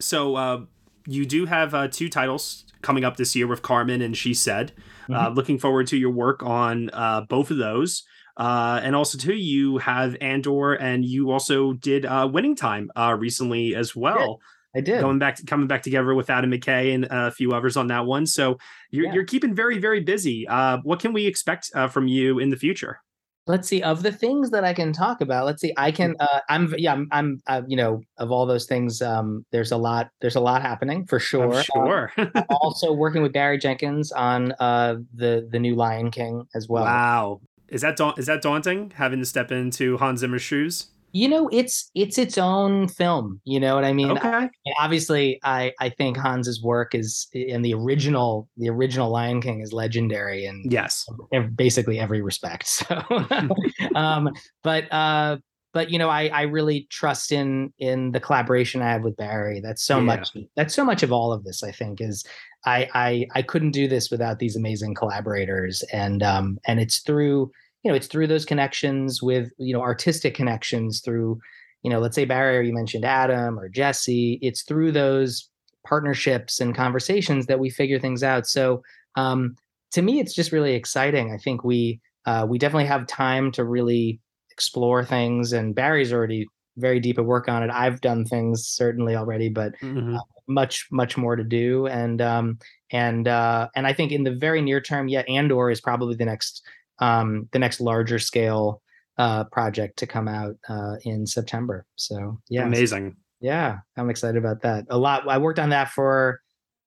So 0.00 0.36
uh, 0.36 0.60
you 1.06 1.24
do 1.26 1.46
have 1.46 1.74
uh, 1.74 1.88
two 1.88 2.08
titles 2.08 2.64
coming 2.82 3.04
up 3.04 3.16
this 3.16 3.34
year 3.34 3.46
with 3.46 3.62
Carmen 3.62 4.02
and 4.02 4.16
She 4.16 4.34
Said. 4.34 4.72
Uh, 5.10 5.30
Mhm. 5.30 5.36
looking 5.36 5.58
forward 5.58 5.86
to 5.88 5.96
your 5.96 6.10
work 6.10 6.42
on 6.42 6.90
uh, 6.92 7.20
both 7.28 7.50
of 7.50 7.56
those. 7.58 8.02
Uh, 8.36 8.80
and 8.82 8.94
also 8.94 9.16
too, 9.16 9.34
you 9.34 9.78
have 9.78 10.16
Andor, 10.20 10.74
and 10.74 11.04
you 11.04 11.30
also 11.30 11.72
did 11.72 12.04
uh, 12.04 12.28
Winning 12.30 12.54
Time 12.56 12.90
uh, 12.96 13.16
recently 13.18 13.74
as 13.74 13.96
well. 13.96 14.40
I 14.76 14.80
did. 14.80 15.00
Going 15.00 15.18
back, 15.18 15.38
coming 15.46 15.66
back 15.68 15.82
together 15.82 16.14
with 16.14 16.28
Adam 16.28 16.50
McKay 16.50 16.94
and 16.94 17.06
a 17.10 17.30
few 17.30 17.52
others 17.52 17.78
on 17.78 17.86
that 17.86 18.04
one. 18.04 18.26
So 18.26 18.58
you're 18.90 19.06
Yeah. 19.06 19.14
you're 19.14 19.24
keeping 19.24 19.54
very 19.54 19.78
very 19.78 20.00
busy. 20.00 20.46
Uh, 20.46 20.78
what 20.82 21.00
can 21.00 21.14
we 21.14 21.26
expect 21.26 21.70
uh, 21.74 21.88
from 21.88 22.08
you 22.08 22.38
in 22.38 22.50
the 22.50 22.56
future? 22.56 23.00
Let's 23.46 23.68
see 23.68 23.82
of 23.82 24.02
the 24.02 24.12
things 24.12 24.50
that 24.50 24.64
i 24.64 24.72
can 24.72 24.92
talk 24.92 25.20
about 25.20 25.46
let's 25.46 25.60
see 25.60 25.72
i 25.76 25.90
can 25.90 26.14
uh, 26.20 26.40
i'm 26.48 26.74
yeah 26.78 26.92
i'm, 26.92 27.08
I'm 27.12 27.42
uh, 27.46 27.62
you 27.66 27.76
know 27.76 28.02
of 28.18 28.30
all 28.30 28.46
those 28.46 28.66
things 28.66 29.00
um 29.02 29.44
there's 29.52 29.72
a 29.72 29.76
lot 29.76 30.10
there's 30.20 30.36
a 30.36 30.40
lot 30.40 30.62
happening 30.62 31.06
for 31.06 31.18
sure 31.18 31.52
I'm 31.52 31.62
sure. 31.62 32.12
I'm 32.16 32.44
also 32.60 32.92
working 32.92 33.22
with 33.22 33.32
barry 33.32 33.58
jenkins 33.58 34.12
on 34.12 34.52
uh 34.58 34.96
the 35.14 35.48
the 35.50 35.58
new 35.58 35.74
lion 35.74 36.10
king 36.10 36.44
as 36.54 36.68
well 36.68 36.84
wow, 36.84 37.40
is 37.68 37.82
that 37.82 37.96
da- 37.96 38.14
is 38.16 38.26
that 38.26 38.42
daunting 38.42 38.92
having 38.96 39.18
to 39.18 39.26
step 39.26 39.50
into 39.50 39.96
Hans 39.96 40.20
Zimmer's 40.20 40.42
shoes? 40.42 40.88
You 41.16 41.28
know 41.28 41.48
it's 41.52 41.90
it's 41.94 42.18
its 42.18 42.36
own 42.36 42.88
film 42.88 43.40
you 43.44 43.58
know 43.58 43.74
what 43.74 43.84
i 43.84 43.92
mean 43.92 44.10
Okay. 44.18 44.28
I- 44.28 44.50
obviously 44.78 45.38
i 45.44 45.72
i 45.80 45.88
think 45.88 46.16
hans's 46.16 46.62
work 46.62 46.94
is 46.94 47.28
in 47.32 47.62
the 47.62 47.72
original 47.74 48.48
the 48.56 48.68
original 48.68 49.10
lion 49.10 49.40
king 49.40 49.60
is 49.60 49.72
legendary 49.72 50.44
and 50.46 50.70
Yes. 50.70 51.06
basically 51.54 51.98
every 52.00 52.20
respect. 52.22 52.64
So, 52.86 52.94
um, 53.94 54.30
but 54.62 54.84
uh, 54.92 55.38
but 55.72 55.90
you 55.90 55.98
know, 55.98 56.08
I 56.08 56.22
I 56.28 56.42
really 56.42 56.86
trust 56.90 57.32
in 57.32 57.72
in 57.78 58.12
the 58.12 58.20
collaboration 58.20 58.82
I 58.82 58.90
have 58.94 59.02
with 59.02 59.16
Barry. 59.16 59.60
That's 59.60 59.82
so 59.82 59.96
Yeah. 59.98 60.02
much. 60.12 60.26
That's 60.56 60.74
so 60.74 60.84
much 60.84 61.02
of 61.02 61.12
all 61.12 61.32
of 61.32 61.44
this. 61.44 61.62
I 61.62 61.72
think 61.72 62.00
is 62.00 62.24
I 62.64 62.88
I 63.06 63.26
I 63.38 63.42
couldn't 63.42 63.72
do 63.72 63.86
this 63.88 64.10
without 64.10 64.38
these 64.38 64.56
amazing 64.56 64.94
collaborators, 64.94 65.82
and 65.92 66.22
um 66.22 66.58
and 66.66 66.80
it's 66.80 66.98
through 67.00 67.50
you 67.86 67.92
know 67.92 67.96
it's 67.96 68.08
through 68.08 68.26
those 68.26 68.44
connections 68.44 69.22
with 69.22 69.52
you 69.58 69.72
know 69.72 69.80
artistic 69.80 70.34
connections 70.34 71.00
through 71.00 71.38
you 71.84 71.90
know 71.90 72.00
let's 72.00 72.16
say 72.16 72.24
Barry 72.24 72.58
or 72.58 72.62
you 72.62 72.74
mentioned 72.74 73.04
Adam 73.04 73.60
or 73.60 73.68
Jesse. 73.68 74.40
It's 74.42 74.64
through 74.64 74.90
those 74.90 75.48
partnerships 75.86 76.58
and 76.58 76.74
conversations 76.74 77.46
that 77.46 77.60
we 77.60 77.70
figure 77.70 78.00
things 78.00 78.24
out. 78.24 78.48
So 78.48 78.82
um, 79.14 79.54
to 79.92 80.02
me, 80.02 80.18
it's 80.18 80.34
just 80.34 80.50
really 80.50 80.74
exciting. 80.74 81.32
I 81.32 81.38
think 81.38 81.62
we 81.62 82.00
uh, 82.24 82.44
we 82.48 82.58
definitely 82.58 82.86
have 82.86 83.06
time 83.06 83.52
to 83.52 83.62
really 83.62 84.18
explore 84.50 85.04
things, 85.04 85.52
and 85.52 85.72
Barry's 85.72 86.12
already 86.12 86.48
very 86.76 86.98
deep 86.98 87.20
at 87.20 87.24
work 87.24 87.48
on 87.48 87.62
it. 87.62 87.70
I've 87.70 88.00
done 88.00 88.24
things 88.24 88.66
certainly 88.66 89.14
already, 89.14 89.48
but 89.48 89.74
Mhm. 89.80 90.16
uh, 90.16 90.22
much 90.48 90.88
much 90.90 91.16
more 91.16 91.36
to 91.36 91.44
do. 91.44 91.86
And 91.86 92.20
um, 92.20 92.58
and 92.90 93.28
uh, 93.28 93.68
and 93.76 93.86
I 93.86 93.92
think 93.92 94.10
in 94.10 94.24
the 94.24 94.34
very 94.34 94.60
near 94.60 94.80
term, 94.80 95.06
yeah, 95.06 95.20
Andor 95.28 95.70
is 95.70 95.80
probably 95.80 96.16
the 96.16 96.24
next 96.24 96.66
um, 96.98 97.48
the 97.52 97.58
next 97.58 97.80
larger 97.80 98.18
scale 98.18 98.82
uh, 99.18 99.44
project 99.44 99.98
to 99.98 100.06
come 100.06 100.28
out 100.28 100.54
uh, 100.68 100.96
in 101.04 101.26
September. 101.26 101.86
So 101.96 102.38
yeah, 102.48 102.64
Amazing. 102.66 103.16
yeah, 103.40 103.78
I'm 103.96 104.10
excited 104.10 104.36
about 104.36 104.62
that. 104.62 104.84
A 104.90 104.98
lot. 104.98 105.28
I 105.28 105.38
worked 105.38 105.58
on 105.58 105.70
that 105.70 105.90
for 105.90 106.40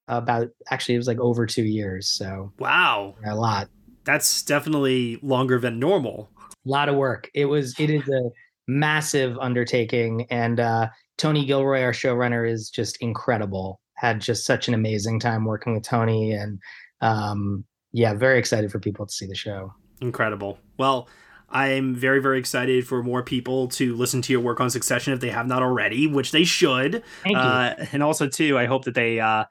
about 0.07 0.47
actually 0.71 0.95
it 0.95 0.99
was 0.99 1.07
like 1.07 1.19
over 1.19 1.45
two 1.45 1.63
years. 1.65 2.09
So 2.09 2.51
Wow. 2.59 3.15
a 3.25 3.35
lot, 3.35 3.69
That's 4.05 4.41
definitely 4.43 5.19
longer 5.21 5.59
than 5.59 5.79
normal. 5.79 6.29
a 6.65 6.69
lot 6.69 6.89
of 6.89 6.95
work. 6.95 7.29
It 7.33 7.45
was. 7.45 7.75
It 7.79 7.89
is 7.89 8.07
a 8.09 8.29
massive 8.67 9.37
undertaking, 9.39 10.27
and 10.29 10.59
uh, 10.59 10.87
Tony 11.17 11.45
Gilroy, 11.45 11.81
our 11.81 11.91
showrunner, 11.93 12.47
is 12.49 12.69
just 12.69 12.97
incredible. 13.01 13.79
Had 13.95 14.21
just 14.21 14.45
such 14.45 14.67
an 14.67 14.73
amazing 14.73 15.19
time 15.19 15.45
working 15.45 15.73
with 15.73 15.83
Tony, 15.83 16.31
and 16.33 16.59
um, 17.01 17.63
yeah, 17.91 18.13
very 18.13 18.37
excited 18.39 18.71
for 18.71 18.79
people 18.79 19.05
to 19.07 19.11
see 19.13 19.25
the 19.27 19.35
show. 19.35 19.73
Incredible. 20.01 20.59
Well, 20.77 21.07
I'm 21.49 21.95
very, 21.95 22.21
very 22.21 22.39
excited 22.39 22.87
for 22.87 23.01
more 23.03 23.23
people 23.23 23.67
to 23.69 23.95
listen 23.95 24.21
to 24.21 24.31
your 24.31 24.41
work 24.41 24.61
on 24.61 24.69
Succession 24.69 25.13
if 25.13 25.19
they 25.19 25.31
have 25.31 25.47
not 25.47 25.63
already, 25.63 26.07
which 26.07 26.31
they 26.31 26.43
should. 26.43 27.03
Thank 27.23 27.35
you. 27.35 27.41
Uh, 27.41 27.85
and 27.91 28.03
also, 28.03 28.27
too, 28.27 28.57
I 28.57 28.65
hope 28.65 28.85
that 28.85 28.93
they, 28.93 29.19
uh, 29.19 29.45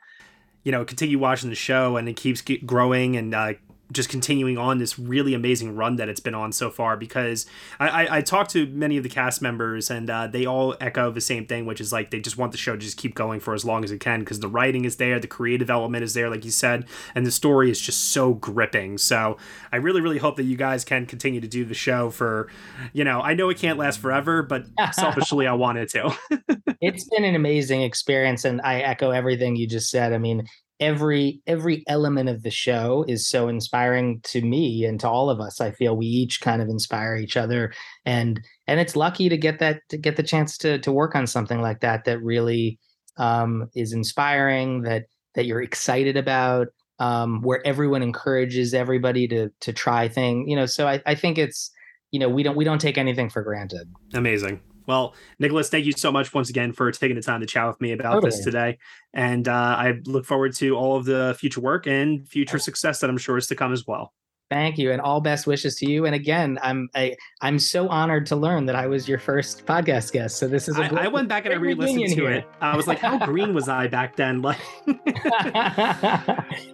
you 0.63 0.73
know, 0.73 0.85
continue 0.85 1.19
watching 1.19 1.51
the 1.51 1.57
show 1.57 1.97
and 1.97 2.09
it 2.09 2.15
keeps 2.15 2.43
growing 2.65 3.17
and 3.17 3.35
uh, 3.35 3.55
just 3.93 4.09
continuing 4.09 4.59
on 4.59 4.79
this 4.79 4.99
really 4.99 5.35
amazing 5.35 5.75
run 5.75 5.97
that 5.97 6.09
it's 6.09 6.21
been 6.21 6.35
on 6.35 6.53
so 6.53 6.71
far. 6.71 6.97
Because 6.97 7.47
I, 7.79 7.89
I, 7.89 8.17
I 8.19 8.21
talked 8.21 8.51
to 8.53 8.67
many 8.67 8.97
of 8.97 9.03
the 9.03 9.09
cast 9.09 9.41
members 9.41 9.91
and 9.91 10.09
uh, 10.11 10.27
they 10.27 10.47
all 10.47 10.77
echo 10.81 11.11
the 11.11 11.21
same 11.21 11.47
thing, 11.47 11.67
which 11.67 11.81
is 11.81 11.93
like 11.93 12.11
they 12.11 12.21
just 12.21 12.37
want 12.37 12.53
the 12.53 12.59
show 12.59 12.73
to 12.73 12.79
just 12.79 12.97
keep 12.97 13.15
going 13.15 13.41
for 13.41 13.55
as 13.55 13.65
long 13.65 13.85
as 13.85 13.91
it 13.91 13.99
can 13.99 14.21
because 14.21 14.41
the 14.41 14.49
writing 14.49 14.85
is 14.85 14.97
there, 14.97 15.19
the 15.19 15.27
creative 15.27 15.71
element 15.71 16.05
is 16.05 16.15
there, 16.15 16.29
like 16.31 16.45
you 16.45 16.51
said, 16.51 16.87
and 17.15 17.27
the 17.27 17.31
story 17.31 17.71
is 17.71 17.81
just 17.81 18.11
so 18.11 18.35
gripping. 18.35 18.99
So 18.99 19.37
I 19.73 19.77
really, 19.77 20.01
really 20.01 20.19
hope 20.19 20.37
that 20.37 20.45
you 20.45 20.57
guys 20.57 20.85
can 20.85 21.07
continue 21.07 21.41
to 21.41 21.49
do 21.49 21.65
the 21.65 21.75
show 21.75 22.11
for, 22.11 22.49
you 22.93 23.05
know, 23.05 23.21
I 23.21 23.35
know 23.35 23.49
it 23.49 23.59
can't 23.59 23.79
last 23.79 24.01
forever, 24.01 24.43
but 24.43 24.67
selfishly, 24.93 25.47
I 25.47 25.53
want 25.53 25.79
it 25.79 25.91
to. 25.91 26.17
it's 26.81 27.09
been 27.09 27.25
an 27.25 27.35
amazing 27.35 27.83
experience 27.83 28.45
and 28.45 28.61
i 28.63 28.81
echo 28.81 29.11
everything 29.11 29.57
you 29.57 29.67
just 29.67 29.91
said 29.91 30.13
i 30.13 30.19
mean 30.19 30.47
every 30.81 31.41
every 31.47 31.83
element 31.89 32.29
of 32.29 32.43
the 32.43 32.51
show 32.51 33.05
is 33.09 33.29
so 33.29 33.49
inspiring 33.49 34.21
to 34.23 34.41
me 34.43 34.85
and 34.85 35.01
to 35.01 35.09
all 35.09 35.31
of 35.31 35.41
us 35.41 35.61
i 35.61 35.71
feel 35.71 35.97
we 35.97 36.07
each 36.07 36.41
kind 36.41 36.63
of 36.63 36.69
inspire 36.69 37.17
each 37.17 37.37
other 37.37 37.73
and 38.05 38.41
and 38.67 38.79
it's 38.79 38.95
lucky 38.97 39.29
to 39.29 39.37
get 39.37 39.59
that 39.59 39.81
to 39.89 39.97
get 39.97 40.17
the 40.17 40.23
chance 40.23 40.57
to 40.57 40.79
to 40.79 40.93
work 40.93 41.15
on 41.15 41.27
something 41.27 41.61
like 41.61 41.81
that 41.81 42.05
that 42.05 42.23
really 42.23 42.79
um 43.17 43.69
is 43.75 43.93
inspiring 43.93 44.83
that 44.83 45.05
that 45.35 45.47
you're 45.47 45.63
excited 45.63 46.17
about 46.17 46.69
um 47.01 47.43
where 47.43 47.67
everyone 47.67 48.03
encourages 48.03 48.75
everybody 48.75 49.27
to 49.27 49.51
to 49.61 49.73
try 49.73 50.07
things 50.07 50.49
you 50.49 50.55
know 50.55 50.67
so 50.67 50.87
i 50.87 51.03
i 51.07 51.15
think 51.15 51.39
it's 51.39 51.73
you 52.11 52.19
know 52.19 52.29
we 52.29 52.43
don't 52.43 52.57
we 52.57 52.65
don't 52.65 52.81
take 52.81 52.99
anything 52.99 53.29
for 53.29 53.43
granted. 53.43 53.93
Amazing. 54.15 54.61
Well, 54.89 55.15
Nicholas, 55.39 55.69
thank 55.69 55.85
you 55.85 55.93
so 55.93 56.11
much 56.11 56.33
once 56.33 56.49
again 56.49 56.73
for 56.73 56.91
taking 56.91 57.15
the 57.15 57.23
time 57.23 57.41
to 57.43 57.47
chat 57.47 57.67
with 57.69 57.79
me 57.81 57.93
about 57.93 58.15
totally. 58.15 58.31
this 58.31 58.43
today. 58.43 58.79
And 59.13 59.47
uh, 59.47 59.53
I 59.53 60.01
look 60.07 60.25
forward 60.25 60.55
to 60.57 60.77
all 60.77 60.97
of 60.97 61.05
the 61.05 61.37
future 61.39 61.61
work 61.61 61.87
and 61.87 62.27
future 62.27 62.59
success 62.59 63.01
that 63.01 63.11
I'm 63.11 63.19
sure 63.19 63.37
is 63.37 63.47
to 63.49 63.55
come 63.55 63.75
as 63.75 63.87
well. 63.87 64.15
Thank 64.51 64.79
you, 64.79 64.93
and 64.93 65.01
all 65.03 65.21
best 65.21 65.47
wishes 65.47 65.75
to 65.77 65.91
you. 65.91 66.07
And 66.07 66.15
again, 66.15 66.59
I'm 66.63 66.89
I, 66.95 67.15
I'm 67.43 67.59
so 67.59 67.87
honored 67.89 68.25
to 68.29 68.37
learn 68.37 68.65
that 68.65 68.77
I 68.77 68.87
was 68.87 69.07
your 69.07 69.19
first 69.19 69.67
podcast 69.67 70.11
guest. 70.13 70.39
So 70.39 70.49
this 70.49 70.69
is. 70.69 70.79
I 70.79 71.07
went 71.07 71.29
back 71.29 71.45
and 71.45 71.53
I 71.53 71.59
re-listened 71.59 72.09
to 72.09 72.15
here. 72.15 72.31
it. 72.31 72.47
I 72.63 72.75
was 72.75 72.87
like, 72.87 72.99
"How 72.99 73.19
green 73.27 73.53
was 73.53 73.69
I 73.69 73.89
back 73.89 74.17
then?" 74.17 74.41
Like, 74.43 74.59
but 74.87 74.97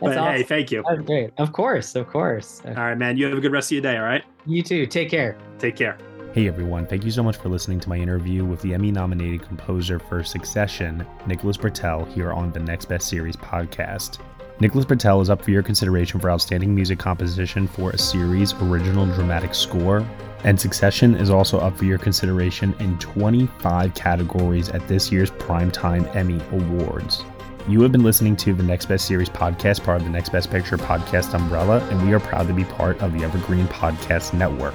awesome. 0.03 0.25
hey, 0.25 0.45
thank 0.45 0.71
you. 0.71 0.85
That's 0.89 1.03
great. 1.03 1.33
Of 1.37 1.53
course, 1.53 1.97
of 1.97 2.07
course. 2.07 2.63
All 2.65 2.75
right, 2.75 2.97
man. 2.97 3.17
You 3.17 3.27
have 3.27 3.37
a 3.37 3.41
good 3.41 3.51
rest 3.51 3.69
of 3.69 3.73
your 3.73 3.83
day. 3.83 3.97
All 3.97 4.05
right. 4.05 4.23
You 4.47 4.63
too. 4.63 4.87
Take 4.87 5.11
care. 5.11 5.37
Take 5.59 5.75
care. 5.75 5.99
Hey 6.35 6.49
everyone, 6.49 6.85
thank 6.85 7.05
you 7.05 7.13
so 7.13 7.23
much 7.23 7.37
for 7.37 7.49
listening 7.49 7.79
to 7.79 7.89
my 7.89 7.97
interview 7.97 8.45
with 8.45 8.61
the 8.61 8.75
Emmy 8.75 8.91
nominated 8.91 9.47
composer 9.47 10.01
for 10.01 10.25
Succession, 10.25 11.07
Nicholas 11.29 11.57
Britell, 11.57 12.13
here 12.13 12.33
on 12.33 12.51
the 12.51 12.59
Next 12.59 12.87
Best 12.87 13.07
Series 13.07 13.37
podcast. 13.37 14.19
Nicholas 14.59 14.85
Britell 14.85 15.23
is 15.23 15.31
up 15.31 15.41
for 15.41 15.53
your 15.53 15.63
consideration 15.63 16.19
for 16.19 16.29
Outstanding 16.29 16.75
Music 16.75 16.99
Composition 16.99 17.69
for 17.69 17.91
a 17.91 17.99
Series 17.99 18.53
Original 18.55 19.07
Dramatic 19.15 19.55
Score, 19.55 20.05
and 20.43 20.61
Succession 20.61 21.15
is 21.15 21.31
also 21.31 21.61
up 21.61 21.79
for 21.79 21.85
your 21.85 21.99
consideration 21.99 22.75
in 22.81 22.99
25 22.99 23.95
categories 23.95 24.71
at 24.71 24.89
this 24.89 25.13
year's 25.13 25.31
Primetime 25.31 26.13
Emmy 26.17 26.41
Awards. 26.51 27.23
You 27.69 27.81
have 27.83 27.93
been 27.93 28.03
listening 28.03 28.35
to 28.39 28.55
the 28.55 28.65
Next 28.65 28.87
Best 28.87 29.07
Series 29.07 29.29
podcast, 29.29 29.85
part 29.85 29.99
of 29.99 30.05
the 30.05 30.11
Next 30.11 30.31
Best 30.31 30.51
Picture 30.51 30.79
podcast 30.79 31.33
umbrella, 31.33 31.79
and 31.91 32.05
we 32.05 32.13
are 32.13 32.19
proud 32.19 32.49
to 32.49 32.53
be 32.53 32.65
part 32.65 33.01
of 33.03 33.13
the 33.13 33.23
Evergreen 33.23 33.69
Podcast 33.69 34.35
Network. 34.35 34.75